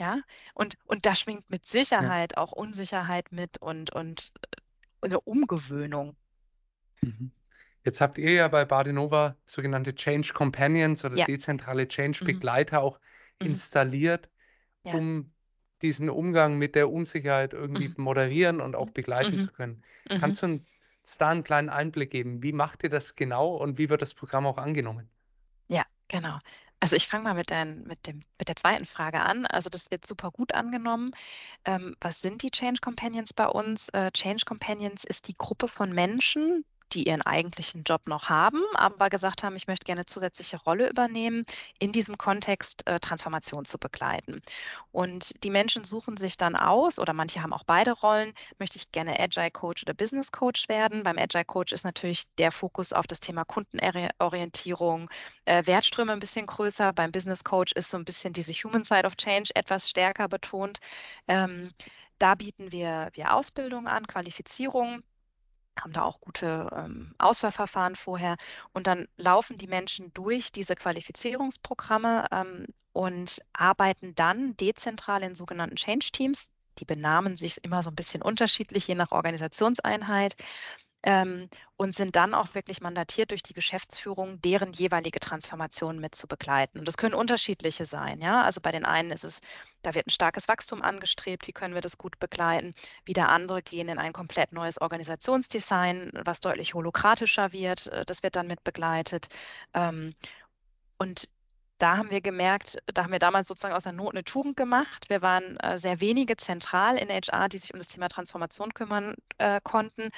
Ja, 0.00 0.20
und, 0.54 0.76
und 0.84 1.06
da 1.06 1.16
schwingt 1.16 1.50
mit 1.50 1.66
Sicherheit 1.66 2.32
ja. 2.36 2.38
auch 2.38 2.52
Unsicherheit 2.52 3.32
mit 3.32 3.58
und, 3.58 3.92
und 3.92 4.32
äh, 4.42 5.06
eine 5.06 5.20
Umgewöhnung. 5.20 6.16
Mhm. 7.00 7.32
Jetzt 7.82 8.00
habt 8.00 8.18
ihr 8.18 8.32
ja 8.32 8.46
bei 8.46 8.64
Badenova 8.64 9.36
sogenannte 9.46 9.96
Change 9.96 10.32
Companions 10.34 11.04
oder 11.04 11.16
ja. 11.16 11.24
dezentrale 11.24 11.88
Change 11.88 12.18
mhm. 12.22 12.26
Begleiter 12.26 12.80
mhm. 12.80 12.86
auch 12.86 13.00
installiert, 13.40 14.28
ja. 14.84 14.94
um 14.94 15.32
diesen 15.82 16.10
Umgang 16.10 16.58
mit 16.58 16.74
der 16.74 16.90
Unsicherheit 16.90 17.52
irgendwie 17.52 17.88
mhm. 17.88 17.94
moderieren 17.98 18.60
und 18.60 18.74
auch 18.74 18.90
begleiten 18.90 19.36
mhm. 19.36 19.40
zu 19.40 19.48
können. 19.48 19.82
Kannst 20.20 20.42
du 20.42 20.46
uns 20.46 21.18
da 21.18 21.28
einen 21.28 21.44
kleinen 21.44 21.68
Einblick 21.68 22.10
geben? 22.10 22.42
Wie 22.42 22.52
macht 22.52 22.82
ihr 22.82 22.90
das 22.90 23.16
genau 23.16 23.56
und 23.56 23.78
wie 23.78 23.90
wird 23.90 24.02
das 24.02 24.14
Programm 24.14 24.46
auch 24.46 24.58
angenommen? 24.58 25.08
Ja, 25.68 25.84
genau. 26.08 26.38
Also 26.80 26.94
ich 26.94 27.08
fange 27.08 27.24
mal 27.24 27.34
mit, 27.34 27.50
dein, 27.50 27.82
mit, 27.84 28.06
dem, 28.06 28.20
mit 28.38 28.48
der 28.48 28.56
zweiten 28.56 28.86
Frage 28.86 29.20
an. 29.20 29.46
Also 29.46 29.68
das 29.68 29.90
wird 29.90 30.06
super 30.06 30.30
gut 30.30 30.54
angenommen. 30.54 31.10
Ähm, 31.64 31.96
was 32.00 32.20
sind 32.20 32.42
die 32.42 32.50
Change 32.50 32.80
Companions 32.80 33.32
bei 33.32 33.46
uns? 33.46 33.88
Äh, 33.90 34.12
Change 34.12 34.44
Companions 34.46 35.04
ist 35.04 35.26
die 35.26 35.34
Gruppe 35.34 35.66
von 35.66 35.92
Menschen, 35.92 36.64
die 36.94 37.06
ihren 37.06 37.22
eigentlichen 37.22 37.82
Job 37.82 38.02
noch 38.06 38.28
haben, 38.28 38.62
aber 38.74 39.10
gesagt 39.10 39.42
haben, 39.42 39.56
ich 39.56 39.66
möchte 39.66 39.84
gerne 39.84 40.06
zusätzliche 40.06 40.58
Rolle 40.58 40.88
übernehmen, 40.88 41.44
in 41.78 41.92
diesem 41.92 42.18
Kontext 42.18 42.86
äh, 42.86 43.00
Transformation 43.00 43.64
zu 43.64 43.78
begleiten. 43.78 44.40
Und 44.92 45.42
die 45.44 45.50
Menschen 45.50 45.84
suchen 45.84 46.16
sich 46.16 46.36
dann 46.36 46.56
aus, 46.56 46.98
oder 46.98 47.12
manche 47.12 47.42
haben 47.42 47.52
auch 47.52 47.64
beide 47.64 47.92
Rollen, 47.92 48.32
möchte 48.58 48.78
ich 48.78 48.90
gerne 48.92 49.18
Agile 49.18 49.50
Coach 49.50 49.82
oder 49.82 49.94
Business 49.94 50.32
Coach 50.32 50.68
werden. 50.68 51.02
Beim 51.02 51.18
Agile 51.18 51.44
Coach 51.44 51.72
ist 51.72 51.84
natürlich 51.84 52.24
der 52.38 52.52
Fokus 52.52 52.92
auf 52.92 53.06
das 53.06 53.20
Thema 53.20 53.44
Kundenorientierung, 53.44 55.10
äh, 55.44 55.66
Wertströme 55.66 56.12
ein 56.12 56.20
bisschen 56.20 56.46
größer. 56.46 56.92
Beim 56.92 57.12
Business 57.12 57.44
Coach 57.44 57.72
ist 57.72 57.90
so 57.90 57.96
ein 57.96 58.04
bisschen 58.04 58.32
diese 58.32 58.52
Human 58.52 58.84
Side 58.84 59.06
of 59.06 59.16
Change 59.16 59.50
etwas 59.54 59.88
stärker 59.88 60.28
betont. 60.28 60.78
Ähm, 61.26 61.72
da 62.18 62.34
bieten 62.34 62.72
wir, 62.72 63.10
wir 63.12 63.34
Ausbildung 63.34 63.86
an, 63.86 64.06
Qualifizierung, 64.06 65.02
haben 65.82 65.92
da 65.92 66.02
auch 66.02 66.20
gute 66.20 66.68
ähm, 66.72 67.14
Auswahlverfahren 67.18 67.96
vorher. 67.96 68.36
Und 68.72 68.86
dann 68.86 69.08
laufen 69.16 69.58
die 69.58 69.66
Menschen 69.66 70.12
durch 70.14 70.52
diese 70.52 70.74
Qualifizierungsprogramme 70.74 72.26
ähm, 72.32 72.66
und 72.92 73.42
arbeiten 73.52 74.14
dann 74.14 74.56
dezentral 74.56 75.22
in 75.22 75.34
sogenannten 75.34 75.76
Change 75.76 76.10
Teams. 76.12 76.50
Die 76.78 76.84
benamen 76.84 77.36
sich 77.36 77.62
immer 77.64 77.82
so 77.82 77.90
ein 77.90 77.96
bisschen 77.96 78.22
unterschiedlich, 78.22 78.86
je 78.86 78.94
nach 78.94 79.10
Organisationseinheit 79.10 80.36
ähm, 81.02 81.48
und 81.76 81.94
sind 81.94 82.16
dann 82.16 82.34
auch 82.34 82.54
wirklich 82.54 82.80
mandatiert 82.80 83.30
durch 83.30 83.42
die 83.42 83.52
Geschäftsführung, 83.54 84.40
deren 84.40 84.72
jeweilige 84.72 85.20
Transformation 85.20 86.00
mit 86.00 86.14
zu 86.14 86.26
begleiten. 86.26 86.78
Und 86.78 86.88
das 86.88 86.96
können 86.96 87.14
unterschiedliche 87.14 87.86
sein. 87.86 88.20
Ja? 88.20 88.42
Also 88.42 88.60
bei 88.60 88.72
den 88.72 88.84
einen 88.84 89.12
ist 89.12 89.24
es, 89.24 89.40
da 89.82 89.94
wird 89.94 90.08
ein 90.08 90.10
starkes 90.10 90.48
Wachstum 90.48 90.82
angestrebt, 90.82 91.46
wie 91.46 91.52
können 91.52 91.74
wir 91.74 91.80
das 91.80 91.98
gut 91.98 92.18
begleiten? 92.18 92.74
Wieder 93.04 93.28
andere 93.28 93.62
gehen 93.62 93.88
in 93.88 93.98
ein 93.98 94.12
komplett 94.12 94.52
neues 94.52 94.80
Organisationsdesign, 94.80 96.12
was 96.24 96.40
deutlich 96.40 96.74
holokratischer 96.74 97.52
wird. 97.52 97.86
Äh, 97.88 98.04
das 98.04 98.22
wird 98.22 98.36
dann 98.36 98.48
mit 98.48 98.64
begleitet. 98.64 99.28
Ähm, 99.74 100.14
und 100.98 101.28
da 101.78 101.96
haben 101.96 102.10
wir 102.10 102.20
gemerkt, 102.20 102.78
da 102.92 103.04
haben 103.04 103.12
wir 103.12 103.20
damals 103.20 103.46
sozusagen 103.46 103.74
aus 103.74 103.84
der 103.84 103.92
Not 103.92 104.14
eine 104.14 104.24
Tugend 104.24 104.56
gemacht. 104.56 105.08
Wir 105.08 105.22
waren 105.22 105.56
äh, 105.58 105.78
sehr 105.78 106.00
wenige 106.00 106.36
zentral 106.36 106.96
in 106.96 107.08
HR, 107.08 107.48
die 107.48 107.58
sich 107.58 107.72
um 107.72 107.78
das 107.78 107.86
Thema 107.86 108.08
Transformation 108.08 108.74
kümmern 108.74 109.14
äh, 109.38 109.60
konnten. 109.62 110.10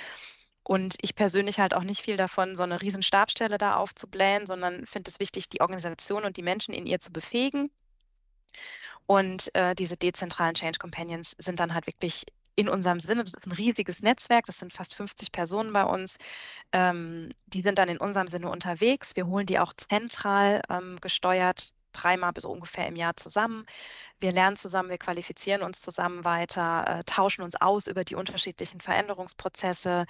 Und 0.71 0.95
ich 1.01 1.17
persönlich 1.17 1.59
halt 1.59 1.75
auch 1.75 1.83
nicht 1.83 2.01
viel 2.01 2.17
davon, 2.17 2.55
so 2.55 2.63
eine 2.63 2.81
riesen 2.81 3.03
Stabstelle 3.03 3.59
da 3.59 3.75
aufzublähen, 3.75 4.47
sondern 4.47 4.87
finde 4.87 5.11
es 5.11 5.19
wichtig, 5.19 5.49
die 5.49 5.63
Organisation 5.63 6.23
und 6.23 6.37
die 6.37 6.45
Menschen 6.45 6.73
in 6.73 6.87
ihr 6.87 7.01
zu 7.01 7.11
befähigen. 7.11 7.73
Und 9.05 9.53
äh, 9.57 9.75
diese 9.75 9.97
dezentralen 9.97 10.55
Change 10.55 10.79
Companions 10.79 11.35
sind 11.39 11.59
dann 11.59 11.75
halt 11.75 11.89
wirklich 11.89 12.25
in 12.55 12.69
unserem 12.69 13.01
Sinne, 13.01 13.25
das 13.25 13.35
ist 13.35 13.49
ein 13.49 13.53
riesiges 13.53 14.01
Netzwerk, 14.03 14.47
das 14.47 14.61
sind 14.61 14.73
fast 14.73 14.95
50 14.95 15.33
Personen 15.33 15.73
bei 15.73 15.83
uns, 15.83 16.19
ähm, 16.71 17.33
die 17.47 17.63
sind 17.63 17.79
dann 17.79 17.89
in 17.89 17.99
unserem 17.99 18.29
Sinne 18.29 18.49
unterwegs. 18.49 19.17
Wir 19.17 19.27
holen 19.27 19.47
die 19.47 19.59
auch 19.59 19.73
zentral 19.73 20.63
ähm, 20.71 20.99
gesteuert 21.01 21.73
dreimal 21.93 22.33
bis 22.33 22.45
ungefähr 22.45 22.87
im 22.87 22.97
Jahr 22.97 23.17
zusammen. 23.17 23.67
Wir 24.19 24.33
lernen 24.33 24.57
zusammen, 24.57 24.91
wir 24.91 24.99
qualifizieren 24.99 25.63
uns 25.63 25.81
zusammen 25.81 26.25
weiter, 26.25 26.85
äh, 26.87 27.05
tauschen 27.05 27.43
uns 27.43 27.61
aus 27.61 27.87
über 27.87 28.05
die 28.05 28.15
unterschiedlichen 28.15 28.81
Veränderungsprozesse, 28.81 30.07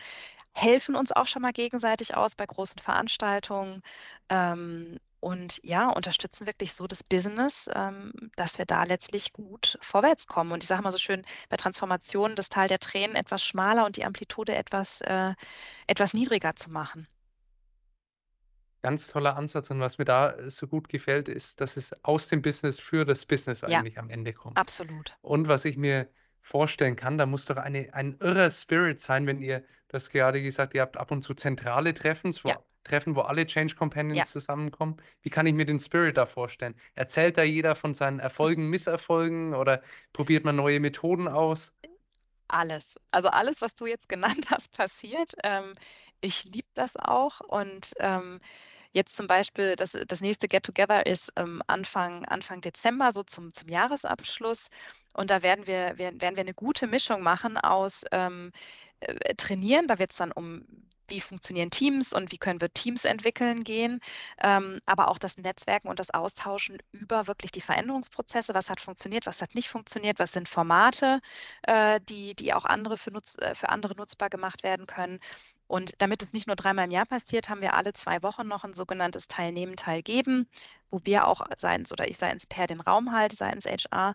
helfen 0.54 0.96
uns 0.96 1.12
auch 1.12 1.26
schon 1.26 1.42
mal 1.42 1.52
gegenseitig 1.52 2.16
aus 2.16 2.34
bei 2.34 2.46
großen 2.46 2.80
Veranstaltungen 2.80 3.82
ähm, 4.28 4.98
und 5.20 5.60
ja, 5.62 5.90
unterstützen 5.90 6.46
wirklich 6.46 6.74
so 6.74 6.86
das 6.86 7.04
Business, 7.04 7.68
ähm, 7.74 8.12
dass 8.36 8.58
wir 8.58 8.64
da 8.64 8.84
letztlich 8.84 9.32
gut 9.32 9.78
vorwärts 9.82 10.26
kommen. 10.26 10.50
Und 10.52 10.64
ich 10.64 10.68
sage 10.68 10.82
mal 10.82 10.92
so 10.92 10.98
schön, 10.98 11.24
bei 11.50 11.56
Transformationen 11.58 12.36
das 12.36 12.48
Tal 12.48 12.68
der 12.68 12.78
Tränen 12.78 13.16
etwas 13.16 13.44
schmaler 13.44 13.84
und 13.84 13.96
die 13.96 14.04
Amplitude 14.04 14.54
etwas, 14.54 15.02
äh, 15.02 15.34
etwas 15.86 16.14
niedriger 16.14 16.56
zu 16.56 16.70
machen. 16.70 17.06
Ganz 18.82 19.08
toller 19.08 19.36
Ansatz. 19.36 19.70
Und 19.70 19.80
was 19.80 19.98
mir 19.98 20.04
da 20.04 20.50
so 20.50 20.66
gut 20.66 20.88
gefällt, 20.88 21.28
ist, 21.28 21.60
dass 21.60 21.76
es 21.76 21.92
aus 22.04 22.28
dem 22.28 22.42
Business 22.42 22.78
für 22.78 23.04
das 23.04 23.26
Business 23.26 23.60
Ja, 23.60 23.68
eigentlich 23.78 23.98
am 23.98 24.10
Ende 24.10 24.32
kommt. 24.32 24.56
absolut. 24.58 25.16
Und 25.20 25.48
was 25.48 25.64
ich 25.64 25.76
mir 25.76 26.08
vorstellen 26.40 26.96
kann, 26.96 27.18
da 27.18 27.26
muss 27.26 27.44
doch 27.44 27.56
eine, 27.58 27.92
ein 27.92 28.16
irrer 28.20 28.50
Spirit 28.50 29.00
sein, 29.00 29.26
wenn 29.26 29.40
ihr, 29.40 29.64
das 29.88 30.10
gerade 30.10 30.42
gesagt, 30.42 30.74
ihr 30.74 30.80
habt 30.82 30.96
ab 30.96 31.10
und 31.10 31.22
zu 31.22 31.34
zentrale 31.34 31.92
Treffens, 31.94 32.44
wo, 32.44 32.48
Ja. 32.48 32.58
Treffen, 32.84 33.14
wo 33.14 33.20
alle 33.20 33.46
Change 33.46 33.74
Companions 33.74 34.16
Ja. 34.18 34.24
zusammenkommen. 34.24 34.96
Wie 35.20 35.28
kann 35.30 35.46
ich 35.46 35.52
mir 35.52 35.66
den 35.66 35.80
Spirit 35.80 36.16
da 36.16 36.24
vorstellen? 36.26 36.74
Erzählt 36.94 37.36
da 37.36 37.42
jeder 37.42 37.74
von 37.74 37.92
seinen 37.94 38.18
Erfolgen, 38.20 38.68
Misserfolgen 38.70 39.54
oder 39.54 39.82
probiert 40.14 40.44
man 40.44 40.56
neue 40.56 40.80
Methoden 40.80 41.28
aus? 41.28 41.72
Alles. 42.48 42.98
Also 43.12 43.28
alles, 43.28 43.62
was 43.62 43.74
du 43.74 43.86
jetzt 43.86 44.08
genannt 44.08 44.46
hast, 44.50 44.76
passiert. 44.76 45.34
Ähm, 45.44 45.72
ich 46.20 46.44
liebe 46.44 46.68
das 46.74 46.96
auch. 46.96 47.40
Und 47.40 47.92
ähm, 47.98 48.40
jetzt 48.92 49.16
zum 49.16 49.26
Beispiel, 49.26 49.76
das, 49.76 49.96
das 50.06 50.20
nächste 50.20 50.48
Get-Together 50.48 51.06
ist 51.06 51.32
ähm, 51.36 51.62
Anfang, 51.66 52.24
Anfang 52.26 52.60
Dezember, 52.60 53.12
so 53.12 53.22
zum, 53.22 53.52
zum 53.52 53.68
Jahresabschluss. 53.68 54.68
Und 55.14 55.30
da 55.30 55.42
werden 55.42 55.66
wir, 55.66 55.98
werden, 55.98 56.20
werden 56.20 56.36
wir 56.36 56.42
eine 56.42 56.54
gute 56.54 56.86
Mischung 56.86 57.22
machen 57.22 57.56
aus 57.56 58.04
ähm, 58.12 58.52
äh, 59.00 59.34
Trainieren. 59.34 59.86
Da 59.86 59.98
wird 59.98 60.12
es 60.12 60.18
dann 60.18 60.32
um 60.32 60.64
wie 61.10 61.20
funktionieren 61.20 61.70
Teams 61.70 62.12
und 62.12 62.32
wie 62.32 62.38
können 62.38 62.60
wir 62.60 62.72
Teams 62.72 63.04
entwickeln 63.04 63.64
gehen, 63.64 64.00
ähm, 64.42 64.80
aber 64.86 65.08
auch 65.08 65.18
das 65.18 65.36
Netzwerken 65.36 65.88
und 65.88 65.98
das 65.98 66.10
Austauschen 66.10 66.78
über 66.92 67.26
wirklich 67.26 67.50
die 67.50 67.60
Veränderungsprozesse, 67.60 68.54
was 68.54 68.70
hat 68.70 68.80
funktioniert, 68.80 69.26
was 69.26 69.42
hat 69.42 69.54
nicht 69.54 69.68
funktioniert, 69.68 70.18
was 70.18 70.32
sind 70.32 70.48
Formate, 70.48 71.20
äh, 71.62 72.00
die, 72.08 72.34
die 72.34 72.54
auch 72.54 72.64
andere 72.64 72.96
für, 72.96 73.10
nutz, 73.10 73.36
äh, 73.38 73.54
für 73.54 73.68
andere 73.68 73.94
nutzbar 73.96 74.30
gemacht 74.30 74.62
werden 74.62 74.86
können. 74.86 75.20
Und 75.66 75.92
damit 75.98 76.22
es 76.22 76.32
nicht 76.32 76.46
nur 76.46 76.56
dreimal 76.56 76.86
im 76.86 76.90
Jahr 76.90 77.06
passiert, 77.06 77.48
haben 77.48 77.60
wir 77.60 77.74
alle 77.74 77.92
zwei 77.92 78.22
Wochen 78.22 78.48
noch 78.48 78.64
ein 78.64 78.74
sogenanntes 78.74 79.28
Teilnehmen, 79.28 79.76
Teilgeben, 79.76 80.48
wo 80.90 81.00
wir 81.04 81.26
auch 81.26 81.42
seitens 81.56 81.92
oder 81.92 82.08
ich 82.08 82.16
seitens 82.16 82.46
Per 82.46 82.66
den 82.66 82.80
Raum 82.80 83.12
halte, 83.12 83.36
seitens 83.36 83.66
HR. 83.66 84.14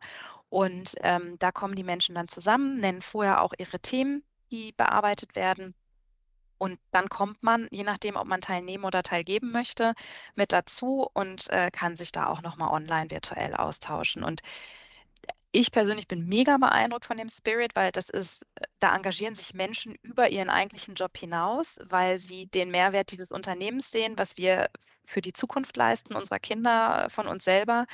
Und 0.49 0.95
ähm, 1.01 1.37
da 1.39 1.51
kommen 1.51 1.75
die 1.75 1.83
Menschen 1.83 2.15
dann 2.15 2.27
zusammen, 2.27 2.75
nennen 2.75 3.01
vorher 3.01 3.41
auch 3.41 3.53
ihre 3.57 3.79
Themen, 3.79 4.23
die 4.51 4.73
bearbeitet 4.73 5.35
werden 5.35 5.73
und 6.57 6.79
dann 6.91 7.09
kommt 7.09 7.43
man, 7.43 7.67
je 7.71 7.83
nachdem, 7.83 8.15
ob 8.15 8.27
man 8.27 8.41
teilnehmen 8.41 8.85
oder 8.85 9.03
teilgeben 9.03 9.51
möchte, 9.51 9.93
mit 10.35 10.51
dazu 10.51 11.07
und 11.13 11.49
äh, 11.49 11.71
kann 11.71 11.95
sich 11.95 12.11
da 12.11 12.27
auch 12.27 12.41
nochmal 12.41 12.71
online 12.71 13.11
virtuell 13.11 13.53
austauschen. 13.53 14.23
Und 14.23 14.41
ich 15.51 15.71
persönlich 15.71 16.07
bin 16.07 16.27
mega 16.27 16.57
beeindruckt 16.57 17.05
von 17.05 17.17
dem 17.17 17.29
Spirit, 17.29 17.75
weil 17.75 17.91
das 17.91 18.09
ist, 18.09 18.45
da 18.79 18.95
engagieren 18.95 19.35
sich 19.35 19.53
Menschen 19.53 19.95
über 20.01 20.29
ihren 20.29 20.49
eigentlichen 20.49 20.95
Job 20.95 21.17
hinaus, 21.17 21.79
weil 21.83 22.17
sie 22.17 22.47
den 22.47 22.71
Mehrwert 22.71 23.11
dieses 23.11 23.31
Unternehmens 23.31 23.89
sehen, 23.89 24.17
was 24.17 24.37
wir 24.37 24.69
für 25.05 25.21
die 25.21 25.33
Zukunft 25.33 25.77
leisten, 25.77 26.15
unserer 26.15 26.39
Kinder, 26.39 27.07
von 27.09 27.27
uns 27.27 27.45
selber. 27.45 27.85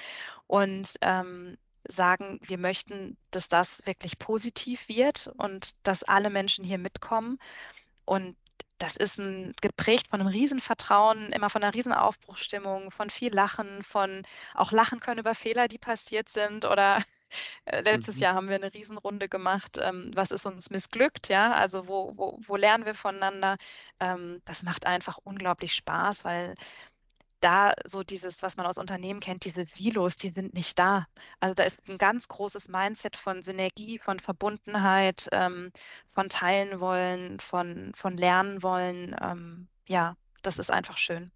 Und 0.47 0.95
ähm, 1.01 1.57
sagen, 1.87 2.39
wir 2.43 2.57
möchten, 2.57 3.17
dass 3.31 3.47
das 3.47 3.85
wirklich 3.85 4.19
positiv 4.19 4.87
wird 4.87 5.31
und 5.37 5.75
dass 5.83 6.03
alle 6.03 6.29
Menschen 6.29 6.63
hier 6.63 6.77
mitkommen. 6.77 7.37
Und 8.05 8.35
das 8.81 8.97
ist 8.97 9.19
ein, 9.19 9.53
geprägt 9.61 10.07
von 10.09 10.21
einem 10.21 10.29
Riesenvertrauen, 10.29 11.31
immer 11.33 11.49
von 11.49 11.63
einer 11.63 11.73
Riesenaufbruchstimmung, 11.73 12.91
von 12.91 13.09
viel 13.09 13.33
Lachen, 13.33 13.83
von 13.83 14.23
auch 14.55 14.71
lachen 14.71 14.99
können 14.99 15.19
über 15.19 15.35
Fehler, 15.35 15.67
die 15.67 15.77
passiert 15.79 16.29
sind. 16.29 16.65
Oder 16.65 17.03
äh, 17.65 17.81
letztes 17.81 18.19
Mhm. 18.19 18.21
Jahr 18.21 18.35
haben 18.35 18.49
wir 18.49 18.55
eine 18.55 18.73
Riesenrunde 18.73 19.29
gemacht. 19.29 19.77
Ähm, 19.81 20.11
was 20.15 20.31
ist 20.31 20.45
uns 20.45 20.69
missglückt? 20.69 21.29
Ja, 21.29 21.53
also 21.53 21.87
wo, 21.87 22.13
wo, 22.17 22.39
wo 22.41 22.55
lernen 22.55 22.85
wir 22.85 22.93
voneinander? 22.95 23.57
Ähm, 23.99 24.41
das 24.45 24.63
macht 24.63 24.85
einfach 24.87 25.17
unglaublich 25.23 25.73
Spaß, 25.75 26.25
weil 26.25 26.55
da 27.41 27.73
so 27.85 28.03
dieses, 28.03 28.41
was 28.43 28.57
man 28.57 28.65
aus 28.65 28.77
Unternehmen 28.77 29.19
kennt, 29.19 29.45
diese 29.45 29.65
Silos, 29.65 30.15
die 30.17 30.31
sind 30.31 30.53
nicht 30.53 30.77
da. 30.79 31.07
Also 31.39 31.53
da 31.55 31.63
ist 31.63 31.79
ein 31.89 31.97
ganz 31.97 32.27
großes 32.27 32.69
Mindset 32.69 33.17
von 33.17 33.41
Synergie, 33.43 33.99
von 33.99 34.19
Verbundenheit, 34.19 35.27
ähm, 35.31 35.71
von 36.09 36.29
teilen 36.29 36.79
wollen, 36.79 37.39
von, 37.39 37.91
von 37.95 38.17
lernen 38.17 38.63
wollen. 38.63 39.15
Ähm, 39.21 39.67
ja, 39.87 40.15
das 40.43 40.59
ist 40.59 40.71
einfach 40.71 40.97
schön. 40.97 41.31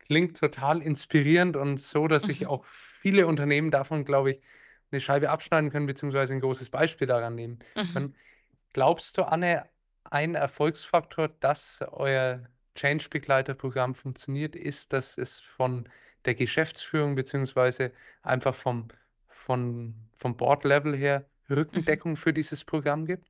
Klingt 0.00 0.38
total 0.38 0.82
inspirierend 0.82 1.56
und 1.56 1.80
so, 1.80 2.08
dass 2.08 2.26
sich 2.26 2.40
Mhm. 2.42 2.46
auch 2.46 2.64
viele 3.00 3.26
Unternehmen 3.26 3.70
davon, 3.70 4.04
glaube 4.04 4.32
ich, 4.32 4.42
eine 4.90 5.00
Scheibe 5.00 5.30
abschneiden 5.30 5.70
können, 5.70 5.86
beziehungsweise 5.86 6.32
ein 6.34 6.40
großes 6.40 6.70
Beispiel 6.70 7.06
daran 7.06 7.34
nehmen 7.34 7.58
Mhm. 7.76 7.84
können. 7.92 8.16
Glaubst 8.72 9.18
du, 9.18 9.22
Anne, 9.24 9.68
ein 10.04 10.34
Erfolgsfaktor, 10.34 11.28
dass 11.28 11.82
euer 11.92 12.48
Change-Begleiter-Programm 12.78 13.94
funktioniert, 13.94 14.56
ist, 14.56 14.92
dass 14.92 15.18
es 15.18 15.40
von 15.40 15.88
der 16.24 16.34
Geschäftsführung 16.34 17.14
beziehungsweise 17.16 17.92
einfach 18.22 18.54
vom, 18.54 18.88
von, 19.28 19.94
vom 20.16 20.36
Board-Level 20.36 20.96
her 20.96 21.26
Mhm. 21.48 21.54
Rückendeckung 21.56 22.16
für 22.16 22.32
dieses 22.32 22.64
Programm 22.64 23.06
gibt? 23.06 23.26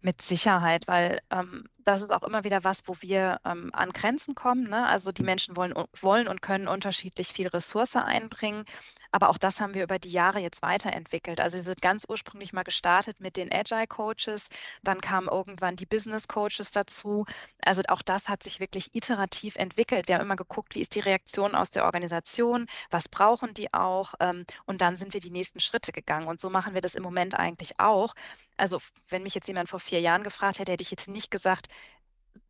Mit 0.00 0.22
Sicherheit, 0.22 0.86
weil 0.86 1.20
ähm, 1.30 1.64
das 1.88 2.02
ist 2.02 2.12
auch 2.12 2.22
immer 2.22 2.44
wieder 2.44 2.64
was, 2.64 2.82
wo 2.86 2.94
wir 3.00 3.40
ähm, 3.46 3.70
an 3.72 3.90
Grenzen 3.90 4.34
kommen. 4.34 4.68
Ne? 4.68 4.86
Also 4.86 5.10
die 5.10 5.22
Menschen 5.22 5.56
wollen, 5.56 5.72
wollen 6.00 6.28
und 6.28 6.42
können 6.42 6.68
unterschiedlich 6.68 7.28
viel 7.28 7.48
Ressource 7.48 7.96
einbringen. 7.96 8.64
Aber 9.10 9.30
auch 9.30 9.38
das 9.38 9.60
haben 9.60 9.72
wir 9.72 9.84
über 9.84 9.98
die 9.98 10.10
Jahre 10.10 10.38
jetzt 10.38 10.60
weiterentwickelt. 10.60 11.40
Also 11.40 11.56
sie 11.56 11.64
sind 11.64 11.80
ganz 11.80 12.04
ursprünglich 12.06 12.52
mal 12.52 12.62
gestartet 12.62 13.20
mit 13.20 13.38
den 13.38 13.50
Agile 13.50 13.86
Coaches, 13.86 14.48
dann 14.82 15.00
kamen 15.00 15.28
irgendwann 15.28 15.76
die 15.76 15.86
Business 15.86 16.28
Coaches 16.28 16.72
dazu. 16.72 17.24
Also 17.62 17.82
auch 17.88 18.02
das 18.02 18.28
hat 18.28 18.42
sich 18.42 18.60
wirklich 18.60 18.94
iterativ 18.94 19.56
entwickelt. 19.56 20.08
Wir 20.08 20.16
haben 20.16 20.22
immer 20.22 20.36
geguckt, 20.36 20.74
wie 20.74 20.82
ist 20.82 20.94
die 20.94 21.00
Reaktion 21.00 21.54
aus 21.54 21.70
der 21.70 21.86
Organisation, 21.86 22.66
was 22.90 23.08
brauchen 23.08 23.54
die 23.54 23.72
auch 23.72 24.12
ähm, 24.20 24.44
und 24.66 24.82
dann 24.82 24.96
sind 24.96 25.14
wir 25.14 25.20
die 25.20 25.30
nächsten 25.30 25.60
Schritte 25.60 25.92
gegangen. 25.92 26.28
Und 26.28 26.38
so 26.38 26.50
machen 26.50 26.74
wir 26.74 26.82
das 26.82 26.94
im 26.94 27.02
Moment 27.02 27.34
eigentlich 27.34 27.80
auch. 27.80 28.14
Also 28.58 28.80
wenn 29.08 29.22
mich 29.22 29.34
jetzt 29.34 29.48
jemand 29.48 29.68
vor 29.68 29.80
vier 29.80 30.00
Jahren 30.00 30.24
gefragt 30.24 30.58
hätte, 30.58 30.72
hätte 30.72 30.82
ich 30.82 30.90
jetzt 30.90 31.08
nicht 31.08 31.30
gesagt, 31.30 31.68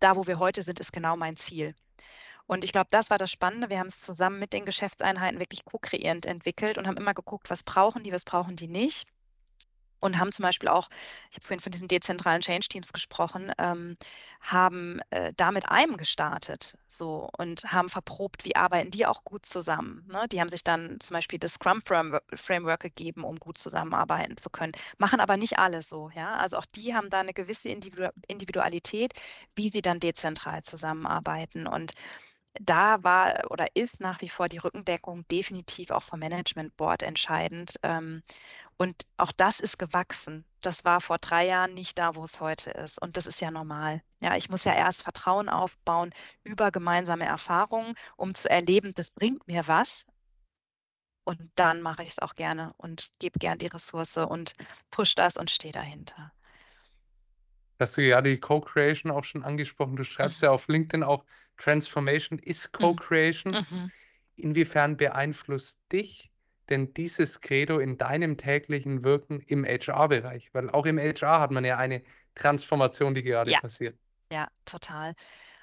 da 0.01 0.17
wo 0.17 0.27
wir 0.27 0.39
heute 0.39 0.63
sind, 0.63 0.81
ist 0.81 0.93
genau 0.93 1.17
mein 1.17 1.37
Ziel. 1.37 1.75
Und 2.47 2.65
ich 2.65 2.73
glaube, 2.73 2.89
das 2.91 3.11
war 3.11 3.19
das 3.19 3.31
Spannende. 3.31 3.69
Wir 3.69 3.79
haben 3.79 3.89
es 3.89 4.01
zusammen 4.01 4.39
mit 4.39 4.55
den 4.55 4.65
Geschäftseinheiten 4.65 5.39
wirklich 5.39 5.65
co-kreierend 5.65 6.25
entwickelt 6.27 6.79
und 6.79 6.87
haben 6.87 6.97
immer 6.97 7.15
geguckt, 7.15 7.51
was 7.51 7.63
brauchen 7.63 8.03
die, 8.03 8.13
was 8.13 8.25
brauchen 8.25 8.57
die 8.57 8.69
nicht. 8.69 9.07
Und 10.01 10.19
haben 10.19 10.33
zum 10.33 10.45
Beispiel 10.45 10.69
auch, 10.69 10.89
ich 11.31 11.37
habe 11.37 11.47
vorhin 11.47 11.61
von 11.61 11.73
diesen 11.73 11.89
dezentralen 11.89 12.41
Change-Teams 12.41 12.93
gesprochen, 12.93 13.53
ähm, 13.59 13.97
haben 14.41 15.01
äh, 15.11 15.33
da 15.37 15.51
mit 15.51 15.69
einem 15.69 15.97
gestartet 15.97 16.77
so 16.87 17.29
und 17.37 17.65
haben 17.65 17.89
verprobt, 17.89 18.45
wie 18.45 18.57
arbeiten 18.57 18.91
die 18.91 19.07
auch 19.07 19.25
gut 19.25 19.47
zusammen. 19.47 20.05
Ne? 20.09 20.27
Die 20.31 20.41
haben 20.41 20.49
sich 20.49 20.65
dann 20.65 21.01
zum 21.01 21.15
Beispiel 21.15 21.39
das 21.39 21.55
Scrum-Framework 21.55 22.81
gegeben, 22.81 23.25
um 23.25 23.37
gut 23.37 23.59
zusammenarbeiten 23.59 24.37
zu 24.37 24.51
können, 24.51 24.73
machen 24.99 25.21
aber 25.21 25.37
nicht 25.37 25.59
alle 25.59 25.83
so. 25.83 26.11
Ja? 26.15 26.37
Also 26.37 26.59
auch 26.59 26.67
die 26.67 26.95
haben 26.95 27.11
da 27.11 27.21
eine 27.21 27.35
gewisse 27.35 27.69
Individualität, 27.69 29.13
wie 29.57 29.71
sie 29.71 29.83
dann 29.83 30.01
dezentral 30.01 30.63
zusammenarbeiten. 30.63 31.67
Und 31.67 31.93
da 32.61 33.03
war 33.05 33.51
oder 33.51 33.67
ist 33.75 34.01
nach 34.01 34.21
wie 34.21 34.29
vor 34.29 34.49
die 34.49 34.59
Rückendeckung 34.59 35.27
definitiv 35.29 35.91
auch 35.91 36.03
vom 36.03 36.21
Management 36.21 36.77
Board 36.77 37.03
entscheidend. 37.03 37.79
Ähm, 37.83 38.23
und 38.79 39.07
auch 39.17 39.33
das 39.33 39.59
ist 39.59 39.79
gewachsen. 39.79 40.45
Das 40.61 40.85
war 40.85 41.01
vor 41.01 41.19
drei 41.19 41.47
Jahren 41.47 41.75
nicht 41.75 41.99
da, 41.99 42.15
wo 42.15 42.23
es 42.23 42.41
heute 42.41 42.71
ist. 42.71 43.03
Und 43.03 43.17
das 43.17 43.27
ist 43.27 43.41
ja 43.41 43.51
normal. 43.51 44.03
Ja, 44.21 44.37
ich 44.37 44.51
muss 44.51 44.65
ja 44.65 44.73
erst 44.73 45.03
Vertrauen 45.03 45.49
aufbauen 45.49 46.15
über 46.45 46.71
gemeinsame 46.71 47.25
Erfahrungen, 47.25 47.95
um 48.17 48.35
zu 48.35 48.49
erleben, 48.49 48.95
das 48.95 49.11
bringt 49.11 49.47
mir 49.49 49.67
was. 49.67 50.07
Und 51.25 51.51
dann 51.57 51.83
mache 51.83 52.05
ich 52.05 52.11
es 52.11 52.19
auch 52.21 52.37
gerne 52.37 52.73
und 52.77 53.13
gebe 53.19 53.39
gern 53.41 53.59
die 53.59 53.67
Ressource 53.67 54.17
und 54.17 54.55
push 54.91 55.17
das 55.17 55.37
und 55.37 55.51
stehe 55.51 55.73
dahinter. 55.73 56.33
Hast 57.81 57.97
du 57.97 58.03
ja 58.03 58.23
die 58.23 58.39
Co-Creation 58.39 59.11
auch 59.13 59.25
schon 59.25 59.45
angesprochen. 59.45 59.97
Du 59.97 60.05
schreibst 60.05 60.41
mhm. 60.41 60.47
ja 60.47 60.51
auf 60.53 60.69
LinkedIn 60.69 61.03
auch, 61.03 61.25
Transformation 61.57 62.39
ist 62.39 62.73
mhm. 62.73 62.79
Co-Creation. 62.79 63.53
Mhm. 63.55 63.93
Inwiefern 64.37 64.97
beeinflusst 64.97 65.81
dich 65.93 66.31
denn 66.71 66.95
dieses 66.95 67.41
Credo 67.41 67.79
in 67.79 67.99
deinem 67.99 68.37
täglichen 68.37 69.05
Wirken 69.05 69.41
im 69.41 69.65
HR-Bereich? 69.65 70.53
Weil 70.53 70.71
auch 70.71 70.87
im 70.87 70.99
HR 70.99 71.41
hat 71.41 71.51
man 71.51 71.65
ja 71.65 71.77
eine 71.77 72.03
Transformation, 72.35 73.15
die 73.15 73.23
gerade 73.23 73.51
ja. 73.51 73.61
passiert. 73.61 73.99
Ja, 74.33 74.49
total. 74.65 75.15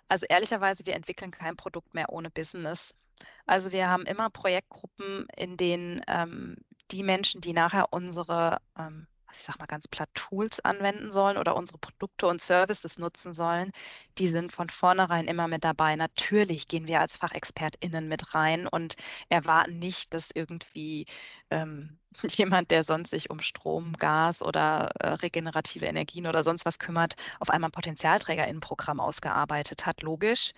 Also 0.07 0.25
ehrlicherweise, 0.29 0.85
wir 0.85 0.95
entwickeln 0.95 1.31
kein 1.31 1.55
Produkt 1.55 1.93
mehr 1.93 2.09
ohne 2.09 2.29
Business. 2.29 2.97
Also 3.45 3.71
wir 3.71 3.89
haben 3.89 4.03
immer 4.03 4.29
Projektgruppen, 4.29 5.27
in 5.35 5.57
denen 5.57 6.01
ähm, 6.07 6.57
die 6.91 7.03
Menschen, 7.03 7.41
die 7.41 7.53
nachher 7.53 7.91
unsere 7.91 8.59
ähm, 8.77 9.07
ich 9.37 9.43
sag 9.43 9.59
mal 9.59 9.65
ganz 9.65 9.87
platt, 9.87 10.09
Tools 10.13 10.59
anwenden 10.59 11.11
sollen 11.11 11.37
oder 11.37 11.55
unsere 11.55 11.77
Produkte 11.77 12.27
und 12.27 12.41
Services 12.41 12.97
nutzen 12.97 13.33
sollen, 13.33 13.71
die 14.17 14.27
sind 14.27 14.51
von 14.51 14.69
vornherein 14.69 15.27
immer 15.27 15.47
mit 15.47 15.63
dabei. 15.63 15.95
Natürlich 15.95 16.67
gehen 16.67 16.87
wir 16.87 17.01
als 17.01 17.17
FachexpertInnen 17.17 18.07
mit 18.07 18.33
rein 18.35 18.67
und 18.67 18.95
erwarten 19.29 19.79
nicht, 19.79 20.13
dass 20.13 20.31
irgendwie 20.33 21.05
ähm, 21.49 21.97
jemand, 22.23 22.71
der 22.71 22.83
sonst 22.83 23.09
sich 23.09 23.29
um 23.29 23.39
Strom, 23.39 23.93
Gas 23.93 24.41
oder 24.41 24.91
äh, 24.99 25.07
regenerative 25.09 25.85
Energien 25.85 26.27
oder 26.27 26.43
sonst 26.43 26.65
was 26.65 26.79
kümmert, 26.79 27.15
auf 27.39 27.49
einmal 27.49 27.69
ein 27.69 27.73
Potenzialträgerinnenprogramm 27.73 28.99
ausgearbeitet 28.99 29.85
hat. 29.85 30.01
Logisch. 30.01 30.53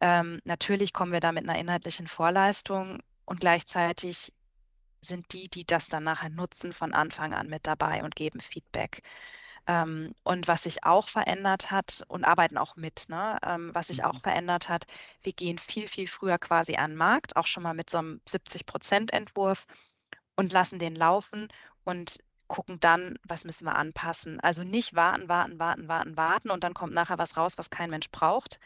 Ähm, 0.00 0.40
natürlich 0.44 0.92
kommen 0.92 1.12
wir 1.12 1.20
da 1.20 1.32
mit 1.32 1.48
einer 1.48 1.58
inhaltlichen 1.58 2.08
Vorleistung 2.08 3.00
und 3.24 3.40
gleichzeitig 3.40 4.32
sind 5.00 5.32
die, 5.32 5.48
die 5.48 5.64
das 5.66 5.88
dann 5.88 6.04
nachher 6.04 6.30
nutzen, 6.30 6.72
von 6.72 6.92
Anfang 6.92 7.34
an 7.34 7.48
mit 7.48 7.66
dabei 7.66 8.02
und 8.04 8.16
geben 8.16 8.40
Feedback. 8.40 9.02
Ähm, 9.66 10.14
und 10.22 10.48
was 10.48 10.64
sich 10.64 10.84
auch 10.84 11.08
verändert 11.08 11.70
hat 11.70 12.04
und 12.08 12.24
arbeiten 12.24 12.58
auch 12.58 12.76
mit, 12.76 13.08
ne? 13.08 13.38
Ähm, 13.44 13.70
was 13.74 13.88
sich 13.88 14.04
auch 14.04 14.14
mhm. 14.14 14.20
verändert 14.20 14.68
hat, 14.68 14.86
wir 15.22 15.32
gehen 15.32 15.58
viel, 15.58 15.86
viel 15.86 16.06
früher 16.06 16.38
quasi 16.38 16.76
an 16.76 16.92
den 16.92 16.96
Markt, 16.96 17.36
auch 17.36 17.46
schon 17.46 17.62
mal 17.62 17.74
mit 17.74 17.90
so 17.90 17.98
einem 17.98 18.20
70-Prozent-Entwurf 18.28 19.66
und 20.36 20.52
lassen 20.52 20.78
den 20.78 20.96
laufen 20.96 21.48
und 21.84 22.18
gucken 22.48 22.80
dann, 22.80 23.18
was 23.22 23.44
müssen 23.44 23.64
wir 23.64 23.76
anpassen. 23.76 24.40
Also 24.40 24.64
nicht 24.64 24.94
warten, 24.94 25.28
warten, 25.28 25.58
warten, 25.58 25.88
warten, 25.88 26.16
warten 26.16 26.50
und 26.50 26.64
dann 26.64 26.74
kommt 26.74 26.94
nachher 26.94 27.18
was 27.18 27.36
raus, 27.36 27.58
was 27.58 27.70
kein 27.70 27.90
Mensch 27.90 28.10
braucht, 28.10 28.58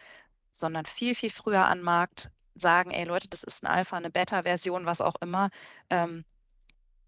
sondern 0.50 0.86
viel, 0.86 1.14
viel 1.14 1.30
früher 1.30 1.66
an 1.66 1.78
den 1.78 1.84
Markt, 1.84 2.30
sagen, 2.54 2.90
ey 2.90 3.04
Leute, 3.04 3.28
das 3.28 3.42
ist 3.42 3.62
ein 3.62 3.66
Alpha, 3.66 3.96
eine 3.96 4.10
Beta-Version, 4.10 4.86
was 4.86 5.00
auch 5.00 5.16
immer. 5.20 5.50
Ähm, 5.90 6.24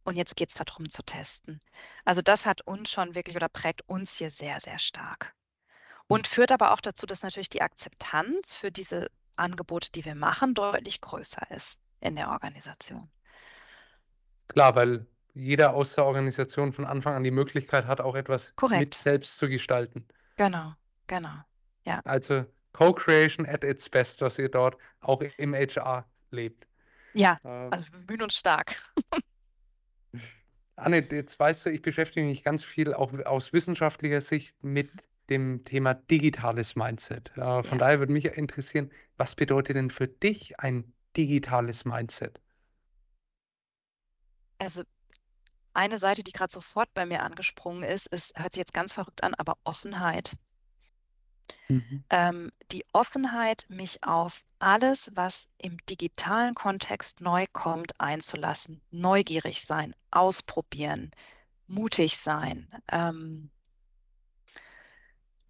und 0.05 0.17
jetzt 0.17 0.37
geht 0.37 0.51
es 0.51 0.55
darum 0.55 0.89
zu 0.89 1.03
testen. 1.03 1.61
Also 2.05 2.23
das 2.23 2.47
hat 2.47 2.63
uns 2.63 2.91
schon 2.91 3.15
wirklich 3.15 3.37
oder 3.37 3.49
prägt 3.49 3.83
uns 3.89 4.17
hier 4.17 4.31
sehr, 4.31 4.61
sehr 4.61 4.79
stark. 4.79 5.35
Und 6.07 6.29
führt 6.29 6.53
aber 6.53 6.73
auch 6.73 6.81
dazu, 6.81 7.07
dass 7.07 7.25
natürlich 7.25 7.49
die 7.49 7.63
Akzeptanz 7.63 8.55
für 8.55 8.71
diese 8.71 9.11
Angebote, 9.35 9.91
die 9.91 10.05
wir 10.05 10.15
machen, 10.15 10.55
deutlich 10.55 11.01
größer 11.01 11.51
ist 11.51 11.81
in 12.01 12.15
der 12.15 12.31
Organisation. 12.31 13.11
Klar, 14.49 14.77
weil 14.77 15.07
jeder 15.35 15.75
aus 15.75 15.95
der 15.95 16.07
Organisation 16.07 16.73
von 16.73 16.87
Anfang 16.87 17.15
an 17.15 17.25
die 17.25 17.33
Möglichkeit 17.33 17.87
hat, 17.87 18.01
auch 18.01 18.15
etwas 18.15 18.55
Korrekt. 18.55 18.81
mit 18.81 18.95
selbst 18.95 19.37
zu 19.37 19.49
gestalten. 19.49 20.07
Genau, 20.37 20.73
genau. 21.09 21.35
Ja. 21.85 22.01
Also 22.05 22.47
Co-Creation 22.77 23.47
at 23.47 23.65
its 23.65 23.89
best, 23.89 24.21
was 24.21 24.39
ihr 24.39 24.51
dort 24.51 24.77
auch 25.01 25.23
im 25.39 25.55
HR 25.55 26.05
lebt. 26.31 26.67
Ja, 27.15 27.39
ähm, 27.45 27.73
also 27.73 27.91
wir 27.91 28.01
bemühen 28.01 28.25
uns 28.25 28.35
stark. 28.35 28.77
Anne, 30.77 30.99
jetzt 31.11 31.41
weißt 31.41 31.65
du, 31.65 31.71
ich 31.71 31.81
beschäftige 31.81 32.27
mich 32.27 32.43
ganz 32.43 32.63
viel 32.63 32.93
auch 32.93 33.13
aus 33.25 33.55
wissenschaftlicher 33.55 34.21
Sicht 34.21 34.63
mit 34.63 34.91
dem 35.31 35.65
Thema 35.65 35.95
digitales 35.95 36.77
Mindset. 36.77 37.31
Äh, 37.37 37.63
von 37.63 37.65
ja. 37.65 37.79
daher 37.79 37.99
würde 37.99 38.13
mich 38.13 38.27
interessieren, 38.27 38.93
was 39.17 39.35
bedeutet 39.35 39.77
denn 39.77 39.91
für 39.91 40.07
dich 40.07 40.61
ein 40.61 40.93
digitales 41.17 41.87
Mindset? 41.87 42.43
Also 44.59 44.83
eine 45.73 45.99
Seite, 45.99 46.23
die 46.23 46.33
gerade 46.33 46.53
sofort 46.53 46.93
bei 46.93 47.07
mir 47.07 47.23
angesprungen 47.23 47.83
ist, 47.83 48.07
ist, 48.09 48.39
hört 48.39 48.53
sich 48.53 48.61
jetzt 48.61 48.75
ganz 48.75 48.93
verrückt 48.93 49.25
an, 49.25 49.33
aber 49.35 49.57
Offenheit. 49.65 50.37
Mhm. 51.69 52.05
Ähm, 52.11 52.53
die 52.71 52.85
Offenheit, 52.93 53.67
mich 53.69 54.05
auf 54.05 54.45
alles, 54.59 55.11
was 55.15 55.51
im 55.59 55.79
digitalen 55.87 56.55
Kontext 56.55 57.21
neu 57.21 57.47
kommt, 57.53 58.01
einzulassen. 58.01 58.81
Neugierig 58.91 59.65
sein, 59.65 59.95
ausprobieren, 60.11 61.11
mutig 61.67 62.19
sein 62.19 62.69
ähm, 62.91 63.51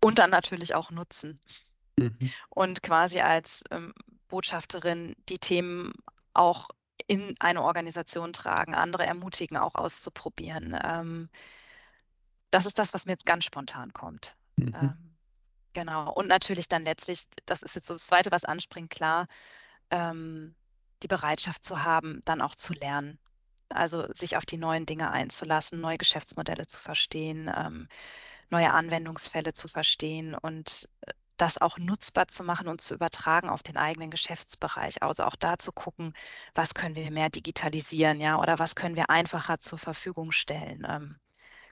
und 0.01 0.19
dann 0.19 0.31
natürlich 0.31 0.75
auch 0.75 0.91
nutzen. 0.91 1.41
Mhm. 1.97 2.33
Und 2.49 2.83
quasi 2.83 3.21
als 3.21 3.63
ähm, 3.71 3.93
Botschafterin 4.29 5.15
die 5.29 5.39
Themen 5.39 5.93
auch 6.33 6.69
in 7.07 7.37
eine 7.39 7.63
Organisation 7.63 8.33
tragen, 8.33 8.75
andere 8.75 9.07
ermutigen, 9.07 9.57
auch 9.57 9.75
auszuprobieren. 9.75 10.79
Ähm, 10.83 11.29
das 12.51 12.67
ist 12.67 12.79
das, 12.79 12.95
was 12.95 13.07
mir 13.07 13.13
jetzt 13.13 13.27
ganz 13.27 13.45
spontan 13.45 13.93
kommt. 13.93 14.37
Mhm. 14.57 15.16
Genau. 15.77 16.11
Und 16.11 16.27
natürlich 16.27 16.69
dann 16.69 16.85
letztlich, 16.85 17.27
das 17.45 17.63
ist 17.63 17.75
jetzt 17.75 17.87
so 17.87 17.93
das 17.93 18.07
Zweite, 18.07 18.31
was 18.31 18.47
anspringt, 18.47 18.89
klar, 18.89 19.27
ähm, 19.91 20.55
die 21.03 21.07
Bereitschaft 21.07 21.63
zu 21.65 21.85
haben, 21.85 22.23
dann 22.25 22.41
auch 22.41 22.55
zu 22.55 22.73
lernen. 22.73 23.19
Also 23.69 24.11
sich 24.15 24.39
auf 24.39 24.47
die 24.47 24.57
neuen 24.57 24.87
Dinge 24.87 25.11
einzulassen, 25.11 25.79
neue 25.83 25.99
Geschäftsmodelle 25.99 26.67
zu 26.67 26.81
verstehen, 26.81 27.53
ähm, 27.55 27.89
neue 28.49 28.73
Anwendungsfälle 28.73 29.53
zu 29.53 29.69
verstehen 29.69 30.35
und 30.35 30.89
äh, 31.03 31.13
das 31.37 31.61
auch 31.61 31.77
nutzbar 31.77 32.29
zu 32.29 32.43
machen 32.43 32.69
und 32.69 32.81
zu 32.81 32.95
übertragen 32.95 33.51
auf 33.51 33.63
den 33.63 33.77
eigenen 33.77 34.11
Geschäftsbereich. 34.11 35.03
Also 35.03 35.25
auch 35.25 35.37
da 35.37 35.59
zu 35.59 35.73
gucken, 35.73 36.15
was 36.55 36.73
können 36.73 36.95
wir 36.97 37.11
mehr 37.11 37.29
digitalisieren, 37.29 38.19
ja, 38.21 38.39
oder 38.41 38.59
was 38.59 38.77
können 38.77 38.97
wir 38.97 39.11
einfacher 39.11 39.59
zur 39.59 39.79
Verfügung 39.79 40.33
stellen. 40.33 40.87
Ähm, 40.89 41.21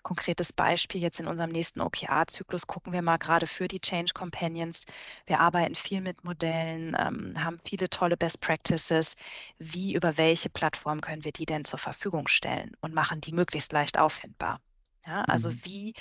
konkretes 0.05 0.53
Beispiel 0.53 1.01
jetzt 1.01 1.19
in 1.19 1.27
unserem 1.27 1.51
nächsten 1.51 1.81
OKR-Zyklus 1.81 2.69
gucken 2.69 2.93
wir 2.93 3.03
mal 3.03 3.17
gerade 3.17 3.49
für 3.49 3.67
die 3.67 3.81
Change 3.81 4.13
Companions. 4.15 4.85
Wir 5.27 5.41
arbeiten 5.41 5.75
viel 5.75 6.01
mit 6.01 6.23
Modellen, 6.23 6.97
ähm, 6.97 7.35
haben 7.43 7.59
viele 7.65 7.91
tolle 7.91 8.17
Best 8.17 8.41
Practices. 8.41 9.17
Wie, 9.59 9.95
über 9.95 10.17
welche 10.17 10.51
Plattform 10.51 11.01
können 11.01 11.25
wir 11.25 11.33
die 11.33 11.47
denn 11.47 11.65
zur 11.65 11.81
Verfügung 11.81 12.29
stellen 12.29 12.77
und 12.81 12.95
machen 12.95 13.21
die 13.21 13.33
möglichst 13.33 13.73
leicht 13.73 13.99
auffindbar? 13.99 14.61
Ja, 15.07 15.23
also 15.23 15.51
mhm. 15.51 15.61
wie 15.65 15.95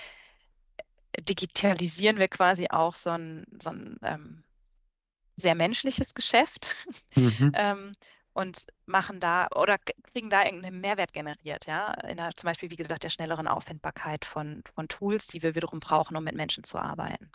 digitalisieren 1.19 2.17
wir 2.17 2.27
quasi 2.27 2.67
auch 2.69 2.95
so 2.95 3.11
ein, 3.11 3.45
so 3.59 3.71
ein 3.71 3.97
ähm, 4.03 4.43
sehr 5.35 5.55
menschliches 5.55 6.13
Geschäft 6.13 6.75
mhm. 7.15 7.51
ähm, 7.55 7.93
und 8.33 8.65
machen 8.85 9.19
da 9.19 9.47
oder 9.55 9.77
kriegen 10.11 10.29
da 10.29 10.43
irgendeinen 10.43 10.81
Mehrwert 10.81 11.13
generiert, 11.13 11.65
ja, 11.65 11.93
in 12.07 12.17
der, 12.17 12.35
zum 12.35 12.47
Beispiel, 12.47 12.69
wie 12.71 12.75
gesagt, 12.75 13.03
der 13.03 13.09
schnelleren 13.09 13.47
Auffindbarkeit 13.47 14.25
von, 14.25 14.63
von 14.75 14.87
Tools, 14.87 15.27
die 15.27 15.43
wir 15.43 15.55
wiederum 15.55 15.79
brauchen, 15.79 16.17
um 16.17 16.23
mit 16.23 16.35
Menschen 16.35 16.63
zu 16.63 16.77
arbeiten. 16.77 17.31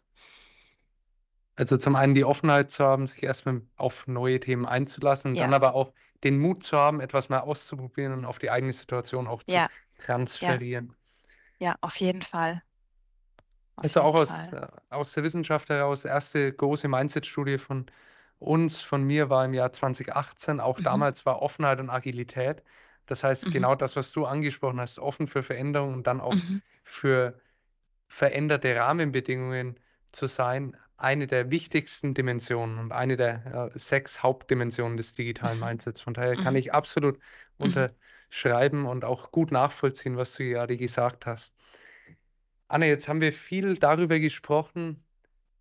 Also 1.56 1.76
zum 1.76 1.96
einen 1.96 2.14
die 2.14 2.24
Offenheit 2.24 2.70
zu 2.70 2.84
haben, 2.84 3.06
sich 3.08 3.22
erstmal 3.22 3.62
auf 3.76 4.06
neue 4.06 4.38
Themen 4.38 4.66
einzulassen, 4.66 5.34
ja. 5.34 5.42
dann 5.42 5.54
aber 5.54 5.74
auch 5.74 5.92
den 6.22 6.38
Mut 6.38 6.64
zu 6.64 6.76
haben, 6.76 7.00
etwas 7.00 7.28
mal 7.28 7.40
auszuprobieren 7.40 8.12
und 8.12 8.24
auf 8.24 8.38
die 8.38 8.50
eigene 8.50 8.72
Situation 8.72 9.26
auch 9.26 9.42
zu 9.42 9.54
ja. 9.54 9.68
transferieren. 10.04 10.94
Ja. 11.58 11.70
ja, 11.70 11.76
auf 11.80 11.96
jeden 11.96 12.22
Fall. 12.22 12.62
Auf 13.76 13.84
also 13.84 14.02
auch 14.02 14.14
aus, 14.14 14.32
aus 14.90 15.12
der 15.12 15.22
Wissenschaft 15.22 15.68
heraus, 15.68 16.04
erste 16.04 16.52
große 16.52 16.88
Mindset-Studie 16.88 17.58
von 17.58 17.86
uns, 18.38 18.80
von 18.80 19.04
mir 19.04 19.30
war 19.30 19.44
im 19.44 19.54
Jahr 19.54 19.72
2018. 19.72 20.60
Auch 20.60 20.78
mhm. 20.78 20.84
damals 20.84 21.26
war 21.26 21.42
Offenheit 21.42 21.80
und 21.80 21.90
Agilität 21.90 22.62
Das 23.06 23.24
heißt, 23.24 23.46
mhm. 23.48 23.52
genau 23.52 23.74
das, 23.74 23.96
was 23.96 24.12
du 24.12 24.26
angesprochen 24.26 24.80
hast, 24.80 24.98
offen 24.98 25.28
für 25.28 25.42
Veränderungen 25.42 25.94
und 25.94 26.06
dann 26.06 26.20
auch 26.20 26.34
mhm. 26.34 26.62
für 26.84 27.40
veränderte 28.06 28.74
Rahmenbedingungen 28.76 29.78
zu 30.12 30.26
sein, 30.26 30.76
eine 30.96 31.26
der 31.26 31.50
wichtigsten 31.50 32.14
Dimensionen 32.14 32.78
und 32.78 32.92
eine 32.92 33.16
der 33.16 33.70
äh, 33.74 33.78
sechs 33.78 34.22
Hauptdimensionen 34.22 34.96
des 34.96 35.14
digitalen 35.14 35.58
mhm. 35.58 35.66
Mindsets. 35.66 36.00
Von 36.00 36.14
daher 36.14 36.36
kann 36.36 36.54
mhm. 36.54 36.60
ich 36.60 36.74
absolut 36.74 37.18
mhm. 37.58 37.66
unterschreiben 37.66 38.86
und 38.86 39.04
auch 39.04 39.30
gut 39.30 39.52
nachvollziehen, 39.52 40.16
was 40.16 40.34
du 40.34 40.44
gerade 40.44 40.76
gesagt 40.76 41.26
hast. 41.26 41.54
Anne, 42.66 42.86
jetzt 42.86 43.08
haben 43.08 43.20
wir 43.20 43.32
viel 43.32 43.76
darüber 43.76 44.18
gesprochen, 44.18 45.02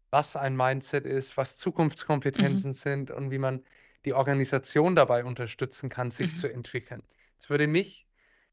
was 0.10 0.36
ein 0.36 0.56
Mindset 0.56 1.06
ist, 1.06 1.38
was 1.38 1.58
Zukunftskompetenzen 1.58 2.72
mhm. 2.72 2.76
sind 2.76 3.12
und 3.12 3.32
wie 3.32 3.38
man 3.38 3.64
die 4.06 4.14
Organisation 4.14 4.96
dabei 4.96 5.26
unterstützen 5.26 5.90
kann, 5.90 6.12
sich 6.12 6.34
mhm. 6.34 6.38
zu 6.38 6.52
entwickeln. 6.52 7.04
Jetzt 7.34 7.50
würde 7.50 7.68
mich 7.68 8.08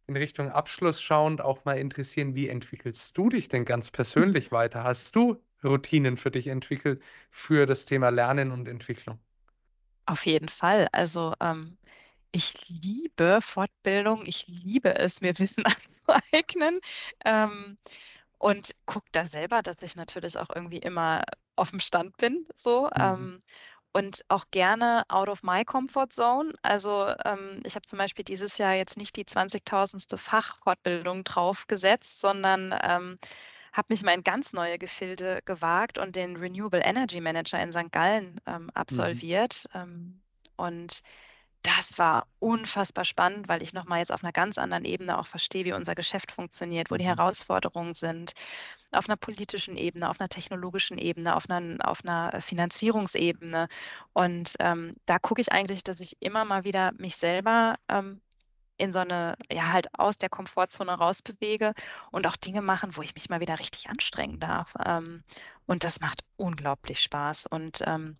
in 0.06 0.16
Richtung 0.16 0.50
Abschluss 0.50 1.00
schauend 1.00 1.40
auch 1.40 1.64
mal 1.64 1.78
interessieren, 1.78 2.34
wie 2.34 2.48
entwickelst 2.48 3.16
du 3.16 3.28
dich 3.28 3.48
denn 3.48 3.64
ganz 3.64 3.90
persönlich 3.90 4.50
mhm. 4.50 4.56
weiter? 4.56 4.84
Hast 4.84 5.14
du 5.16 5.40
Routinen 5.62 6.16
für 6.16 6.30
dich 6.30 6.48
entwickelt 6.48 7.02
für 7.30 7.66
das 7.66 7.86
Thema 7.86 8.10
Lernen 8.10 8.50
und 8.52 8.68
Entwicklung? 8.68 9.18
Auf 10.06 10.26
jeden 10.26 10.48
Fall. 10.48 10.88
Also 10.92 11.34
ähm, 11.40 11.78
ich 12.32 12.54
liebe 12.68 13.38
Fortbildung, 13.40 14.26
ich 14.26 14.46
liebe 14.46 14.94
es, 14.96 15.22
mir 15.22 15.38
Wissen 15.38 15.64
anzueignen. 16.06 16.80
Ähm, 17.24 17.78
und 18.38 18.74
gucke 18.84 19.06
da 19.12 19.24
selber, 19.24 19.62
dass 19.62 19.82
ich 19.82 19.96
natürlich 19.96 20.36
auch 20.36 20.50
irgendwie 20.54 20.78
immer 20.78 21.24
auf 21.56 21.70
dem 21.70 21.80
Stand 21.80 22.16
bin, 22.16 22.46
so. 22.54 22.84
Mhm. 22.86 23.00
Ähm, 23.00 23.40
und 23.96 24.24
auch 24.28 24.46
gerne 24.50 25.04
out 25.08 25.28
of 25.28 25.44
my 25.44 25.64
comfort 25.64 26.08
zone. 26.10 26.52
Also 26.62 27.14
ähm, 27.24 27.60
ich 27.64 27.76
habe 27.76 27.86
zum 27.86 27.98
Beispiel 27.98 28.24
dieses 28.24 28.58
Jahr 28.58 28.74
jetzt 28.74 28.96
nicht 28.96 29.14
die 29.14 29.24
20.000. 29.24 30.16
Fachfortbildung 30.16 31.22
draufgesetzt, 31.22 32.20
sondern 32.20 32.74
ähm, 32.82 33.18
habe 33.72 33.86
mich 33.90 34.02
mal 34.02 34.14
in 34.14 34.24
ganz 34.24 34.52
neue 34.52 34.78
Gefilde 34.78 35.42
gewagt 35.44 35.98
und 35.98 36.16
den 36.16 36.36
Renewable 36.36 36.82
Energy 36.82 37.20
Manager 37.20 37.60
in 37.60 37.70
St. 37.70 37.92
Gallen 37.92 38.40
ähm, 38.46 38.64
mhm. 38.64 38.70
absolviert. 38.74 39.68
Mhm. 39.72 40.20
und 40.56 41.02
das 41.64 41.98
war 41.98 42.26
unfassbar 42.40 43.04
spannend, 43.04 43.48
weil 43.48 43.62
ich 43.62 43.72
nochmal 43.72 43.98
jetzt 43.98 44.12
auf 44.12 44.22
einer 44.22 44.32
ganz 44.32 44.58
anderen 44.58 44.84
Ebene 44.84 45.18
auch 45.18 45.26
verstehe, 45.26 45.64
wie 45.64 45.72
unser 45.72 45.94
Geschäft 45.94 46.30
funktioniert, 46.30 46.90
wo 46.90 46.96
die 46.96 47.04
mhm. 47.04 47.16
Herausforderungen 47.16 47.94
sind, 47.94 48.34
auf 48.92 49.08
einer 49.08 49.16
politischen 49.16 49.76
Ebene, 49.76 50.10
auf 50.10 50.20
einer 50.20 50.28
technologischen 50.28 50.98
Ebene, 50.98 51.34
auf 51.34 51.48
einer, 51.48 51.88
auf 51.88 52.04
einer 52.04 52.40
Finanzierungsebene. 52.40 53.68
Und 54.12 54.54
ähm, 54.60 54.94
da 55.06 55.18
gucke 55.18 55.40
ich 55.40 55.52
eigentlich, 55.52 55.82
dass 55.82 56.00
ich 56.00 56.18
immer 56.20 56.44
mal 56.44 56.64
wieder 56.64 56.92
mich 56.98 57.16
selber 57.16 57.76
ähm, 57.88 58.20
in 58.76 58.92
so 58.92 58.98
eine, 58.98 59.36
ja, 59.50 59.72
halt 59.72 59.88
aus 59.98 60.18
der 60.18 60.28
Komfortzone 60.28 60.92
rausbewege 60.92 61.72
und 62.10 62.26
auch 62.26 62.36
Dinge 62.36 62.60
machen, 62.60 62.94
wo 62.94 63.00
ich 63.00 63.14
mich 63.14 63.30
mal 63.30 63.40
wieder 63.40 63.58
richtig 63.58 63.88
anstrengen 63.88 64.38
darf. 64.38 64.74
Ähm, 64.84 65.24
und 65.64 65.82
das 65.82 66.00
macht 66.00 66.24
unglaublich 66.36 67.00
Spaß. 67.00 67.46
Und 67.46 67.82
ähm, 67.86 68.18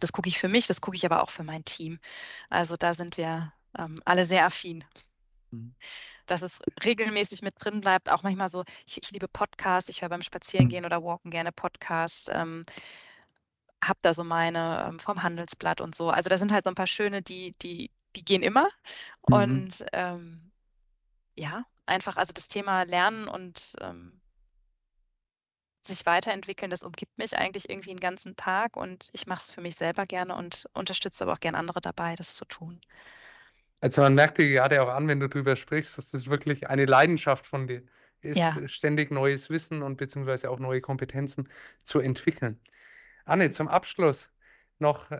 das 0.00 0.12
gucke 0.12 0.28
ich 0.28 0.38
für 0.38 0.48
mich, 0.48 0.66
das 0.66 0.80
gucke 0.80 0.96
ich 0.96 1.04
aber 1.04 1.22
auch 1.22 1.30
für 1.30 1.44
mein 1.44 1.64
Team. 1.64 1.98
Also 2.48 2.76
da 2.76 2.94
sind 2.94 3.16
wir 3.16 3.52
ähm, 3.76 4.00
alle 4.04 4.24
sehr 4.24 4.44
affin. 4.44 4.84
Mhm. 5.50 5.74
Dass 6.26 6.42
es 6.42 6.60
regelmäßig 6.84 7.42
mit 7.42 7.54
drin 7.58 7.80
bleibt, 7.80 8.10
auch 8.10 8.22
manchmal 8.22 8.48
so, 8.48 8.64
ich, 8.86 9.02
ich 9.02 9.10
liebe 9.10 9.28
Podcasts, 9.28 9.88
ich 9.88 10.02
höre 10.02 10.10
beim 10.10 10.22
Spazierengehen 10.22 10.82
mhm. 10.82 10.86
oder 10.86 11.02
Walken 11.02 11.30
gerne 11.30 11.52
Podcasts, 11.52 12.28
ähm, 12.30 12.66
habe 13.82 13.98
da 14.02 14.12
so 14.12 14.24
meine 14.24 14.86
ähm, 14.88 14.98
vom 14.98 15.22
Handelsblatt 15.22 15.80
und 15.80 15.94
so. 15.94 16.10
Also 16.10 16.28
da 16.28 16.36
sind 16.36 16.52
halt 16.52 16.64
so 16.64 16.70
ein 16.70 16.74
paar 16.74 16.86
schöne, 16.86 17.22
die, 17.22 17.54
die, 17.62 17.90
die 18.16 18.24
gehen 18.24 18.42
immer. 18.42 18.68
Mhm. 19.28 19.34
Und 19.34 19.86
ähm, 19.92 20.50
ja, 21.36 21.64
einfach, 21.86 22.16
also 22.16 22.32
das 22.32 22.48
Thema 22.48 22.82
Lernen 22.82 23.28
und 23.28 23.76
ähm, 23.80 24.17
sich 25.88 26.06
weiterentwickeln, 26.06 26.70
das 26.70 26.82
umgibt 26.82 27.18
mich 27.18 27.36
eigentlich 27.36 27.68
irgendwie 27.68 27.90
den 27.90 28.00
ganzen 28.00 28.36
Tag 28.36 28.76
und 28.76 29.10
ich 29.12 29.26
mache 29.26 29.42
es 29.44 29.50
für 29.50 29.60
mich 29.60 29.76
selber 29.76 30.06
gerne 30.06 30.36
und 30.36 30.66
unterstütze 30.72 31.24
aber 31.24 31.34
auch 31.34 31.40
gerne 31.40 31.58
andere 31.58 31.80
dabei, 31.80 32.14
das 32.14 32.34
zu 32.34 32.44
tun. 32.44 32.80
Also 33.80 34.02
man 34.02 34.14
merkt 34.14 34.38
dir 34.38 34.48
gerade 34.48 34.82
auch 34.82 34.88
an, 34.88 35.06
wenn 35.08 35.20
du 35.20 35.28
drüber 35.28 35.56
sprichst, 35.56 35.98
dass 35.98 36.10
das 36.10 36.28
wirklich 36.28 36.68
eine 36.68 36.84
Leidenschaft 36.84 37.46
von 37.46 37.66
dir 37.66 37.82
ist, 38.20 38.36
ja. 38.36 38.56
ständig 38.66 39.10
neues 39.10 39.50
Wissen 39.50 39.82
und 39.82 39.96
beziehungsweise 39.96 40.50
auch 40.50 40.58
neue 40.58 40.80
Kompetenzen 40.80 41.48
zu 41.82 42.00
entwickeln. 42.00 42.60
Anne, 43.24 43.50
zum 43.50 43.68
Abschluss 43.68 44.32
noch 44.78 45.10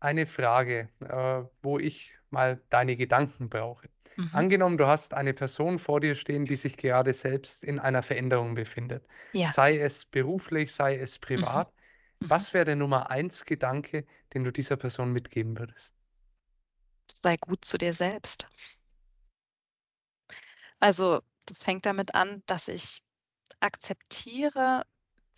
eine 0.00 0.26
Frage, 0.26 0.88
äh, 1.00 1.42
wo 1.62 1.78
ich 1.78 2.14
mal 2.30 2.60
deine 2.70 2.96
Gedanken 2.96 3.48
brauche. 3.48 3.88
Mhm. 4.16 4.30
Angenommen, 4.32 4.78
du 4.78 4.86
hast 4.86 5.14
eine 5.14 5.34
Person 5.34 5.78
vor 5.78 6.00
dir 6.00 6.14
stehen, 6.14 6.46
die 6.46 6.56
sich 6.56 6.76
gerade 6.76 7.12
selbst 7.12 7.62
in 7.62 7.78
einer 7.78 8.02
Veränderung 8.02 8.54
befindet. 8.54 9.06
Ja. 9.32 9.50
Sei 9.50 9.78
es 9.78 10.04
beruflich, 10.04 10.72
sei 10.72 10.96
es 10.96 11.18
privat. 11.18 11.72
Mhm. 12.20 12.30
Was 12.30 12.54
wäre 12.54 12.64
der 12.64 12.76
Nummer 12.76 13.10
eins 13.10 13.44
Gedanke, 13.44 14.06
den 14.32 14.44
du 14.44 14.50
dieser 14.50 14.76
Person 14.76 15.12
mitgeben 15.12 15.58
würdest? 15.58 15.92
Sei 17.22 17.36
gut 17.36 17.64
zu 17.64 17.78
dir 17.78 17.92
selbst. 17.92 18.46
Also, 20.80 21.22
das 21.46 21.62
fängt 21.62 21.86
damit 21.86 22.14
an, 22.14 22.42
dass 22.46 22.68
ich 22.68 23.02
akzeptiere, 23.60 24.84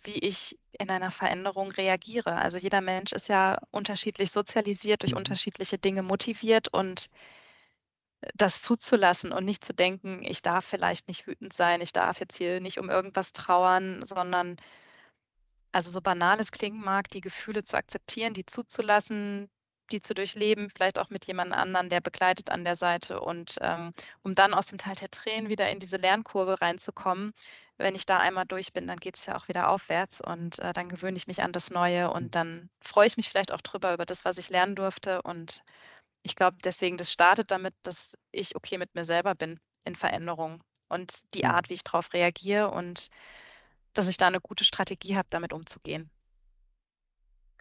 wie 0.03 0.19
ich 0.19 0.57
in 0.71 0.89
einer 0.89 1.11
Veränderung 1.11 1.71
reagiere. 1.71 2.35
Also 2.35 2.57
jeder 2.57 2.81
Mensch 2.81 3.11
ist 3.11 3.27
ja 3.27 3.59
unterschiedlich 3.71 4.31
sozialisiert, 4.31 5.03
durch 5.03 5.11
mhm. 5.11 5.19
unterschiedliche 5.19 5.77
Dinge 5.77 6.03
motiviert 6.03 6.67
und 6.69 7.09
das 8.35 8.61
zuzulassen 8.61 9.31
und 9.31 9.45
nicht 9.45 9.63
zu 9.63 9.73
denken, 9.73 10.23
ich 10.23 10.41
darf 10.41 10.65
vielleicht 10.65 11.07
nicht 11.07 11.25
wütend 11.25 11.53
sein, 11.53 11.81
ich 11.81 11.93
darf 11.93 12.19
jetzt 12.19 12.37
hier 12.37 12.59
nicht 12.59 12.79
um 12.79 12.89
irgendwas 12.89 13.31
trauern, 13.31 14.03
sondern 14.03 14.57
also 15.71 15.91
so 15.91 16.01
banal 16.01 16.39
es 16.39 16.51
klingen 16.51 16.81
mag, 16.81 17.09
die 17.09 17.21
Gefühle 17.21 17.63
zu 17.63 17.77
akzeptieren, 17.77 18.33
die 18.33 18.45
zuzulassen, 18.45 19.49
die 19.89 20.01
zu 20.01 20.13
durchleben, 20.13 20.69
vielleicht 20.69 20.99
auch 20.99 21.09
mit 21.09 21.25
jemand 21.25 21.53
anderen, 21.53 21.89
der 21.89 22.01
begleitet 22.01 22.51
an 22.51 22.63
der 22.63 22.75
Seite 22.75 23.19
und 23.19 23.57
ähm, 23.61 23.93
um 24.23 24.35
dann 24.35 24.53
aus 24.53 24.67
dem 24.67 24.77
Teil 24.77 24.95
der 24.95 25.11
Tränen 25.11 25.49
wieder 25.49 25.69
in 25.69 25.79
diese 25.79 25.97
Lernkurve 25.97 26.61
reinzukommen. 26.61 27.33
Wenn 27.77 27.95
ich 27.95 28.05
da 28.05 28.19
einmal 28.19 28.45
durch 28.45 28.73
bin, 28.73 28.87
dann 28.87 28.99
geht 28.99 29.15
es 29.15 29.25
ja 29.25 29.37
auch 29.37 29.47
wieder 29.47 29.69
aufwärts 29.69 30.21
und 30.21 30.59
äh, 30.59 30.73
dann 30.73 30.89
gewöhne 30.89 31.17
ich 31.17 31.27
mich 31.27 31.41
an 31.41 31.53
das 31.53 31.71
Neue 31.71 32.11
und 32.11 32.35
dann 32.35 32.69
freue 32.81 33.07
ich 33.07 33.17
mich 33.17 33.29
vielleicht 33.29 33.53
auch 33.53 33.61
drüber 33.61 33.93
über 33.93 34.05
das, 34.05 34.25
was 34.25 34.37
ich 34.37 34.49
lernen 34.49 34.75
durfte 34.75 35.21
und 35.21 35.63
ich 36.23 36.35
glaube, 36.35 36.57
deswegen, 36.63 36.97
das 36.97 37.11
startet 37.11 37.51
damit, 37.51 37.73
dass 37.83 38.17
ich 38.31 38.55
okay 38.55 38.77
mit 38.77 38.93
mir 38.95 39.05
selber 39.05 39.35
bin 39.35 39.59
in 39.85 39.95
Veränderungen 39.95 40.61
und 40.89 41.33
die 41.33 41.43
mhm. 41.43 41.51
Art, 41.51 41.69
wie 41.69 41.75
ich 41.75 41.83
darauf 41.83 42.13
reagiere 42.13 42.71
und 42.71 43.09
dass 43.93 44.07
ich 44.07 44.17
da 44.17 44.27
eine 44.27 44.41
gute 44.41 44.65
Strategie 44.65 45.15
habe, 45.15 45.27
damit 45.29 45.53
umzugehen. 45.53 46.09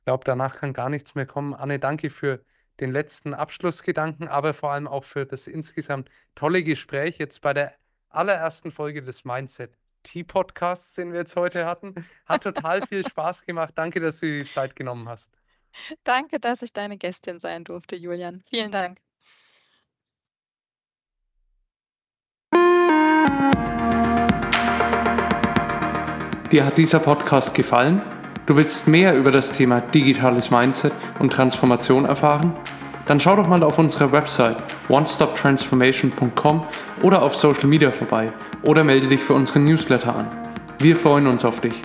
Ich 0.09 0.11
glaube, 0.11 0.25
danach 0.25 0.57
kann 0.57 0.73
gar 0.73 0.89
nichts 0.89 1.15
mehr 1.15 1.27
kommen. 1.27 1.53
Anne, 1.53 1.79
danke 1.79 2.09
für 2.09 2.43
den 2.81 2.93
letzten 2.93 3.35
Abschlussgedanken, 3.35 4.27
aber 4.27 4.55
vor 4.55 4.71
allem 4.71 4.89
auch 4.89 5.05
für 5.05 5.27
das 5.27 5.47
insgesamt 5.47 6.09
tolle 6.35 6.63
Gespräch 6.63 7.19
jetzt 7.19 7.43
bei 7.43 7.53
der 7.53 7.75
allerersten 8.09 8.71
Folge 8.73 9.03
des 9.03 9.27
Mindset 9.27 9.77
Tea 10.05 10.25
Podcasts, 10.25 10.95
den 10.95 11.13
wir 11.13 11.19
jetzt 11.19 11.37
heute 11.37 11.67
hatten. 11.67 12.07
Hat 12.25 12.43
total 12.43 12.81
viel 12.87 13.07
Spaß 13.07 13.45
gemacht. 13.45 13.75
Danke, 13.75 14.01
dass 14.01 14.21
du 14.21 14.27
dir 14.29 14.39
die 14.39 14.51
Zeit 14.51 14.77
genommen 14.77 15.11
hast. 15.11 15.31
Danke, 16.05 16.41
dass 16.41 16.63
ich 16.63 16.73
deine 16.73 16.97
Gästin 16.97 17.39
sein 17.39 17.65
durfte, 17.65 17.95
Julian. 17.95 18.43
Vielen 18.49 18.71
Dank. 18.71 18.99
Dir 26.51 26.65
hat 26.65 26.79
dieser 26.79 26.99
Podcast 26.99 27.55
gefallen? 27.55 28.03
Du 28.49 28.57
willst 28.57 28.89
mehr 28.89 29.15
über 29.15 29.31
das 29.31 29.53
Thema 29.53 29.83
digitales 29.83 30.51
Mindset 30.51 30.95
und 31.19 31.31
Transformation 31.31 32.07
erfahren? 32.07 32.55
Dann 33.05 33.21
schau 33.21 33.37
doch 33.37 33.47
mal 33.47 33.63
auf 33.63 33.79
unserer 33.79 34.11
Website 34.11 34.57
onestoptransformation.com 34.89 36.67
oder 37.03 37.21
auf 37.21 37.37
Social 37.37 37.67
Media 37.67 37.91
vorbei 37.91 38.33
oder 38.63 38.85
melde 38.85 39.09
dich 39.09 39.21
für 39.21 39.35
unseren 39.35 39.65
Newsletter 39.65 40.17
an. 40.17 40.29
Wir 40.79 40.97
freuen 40.97 41.27
uns 41.27 41.45
auf 41.45 41.61
dich. 41.61 41.83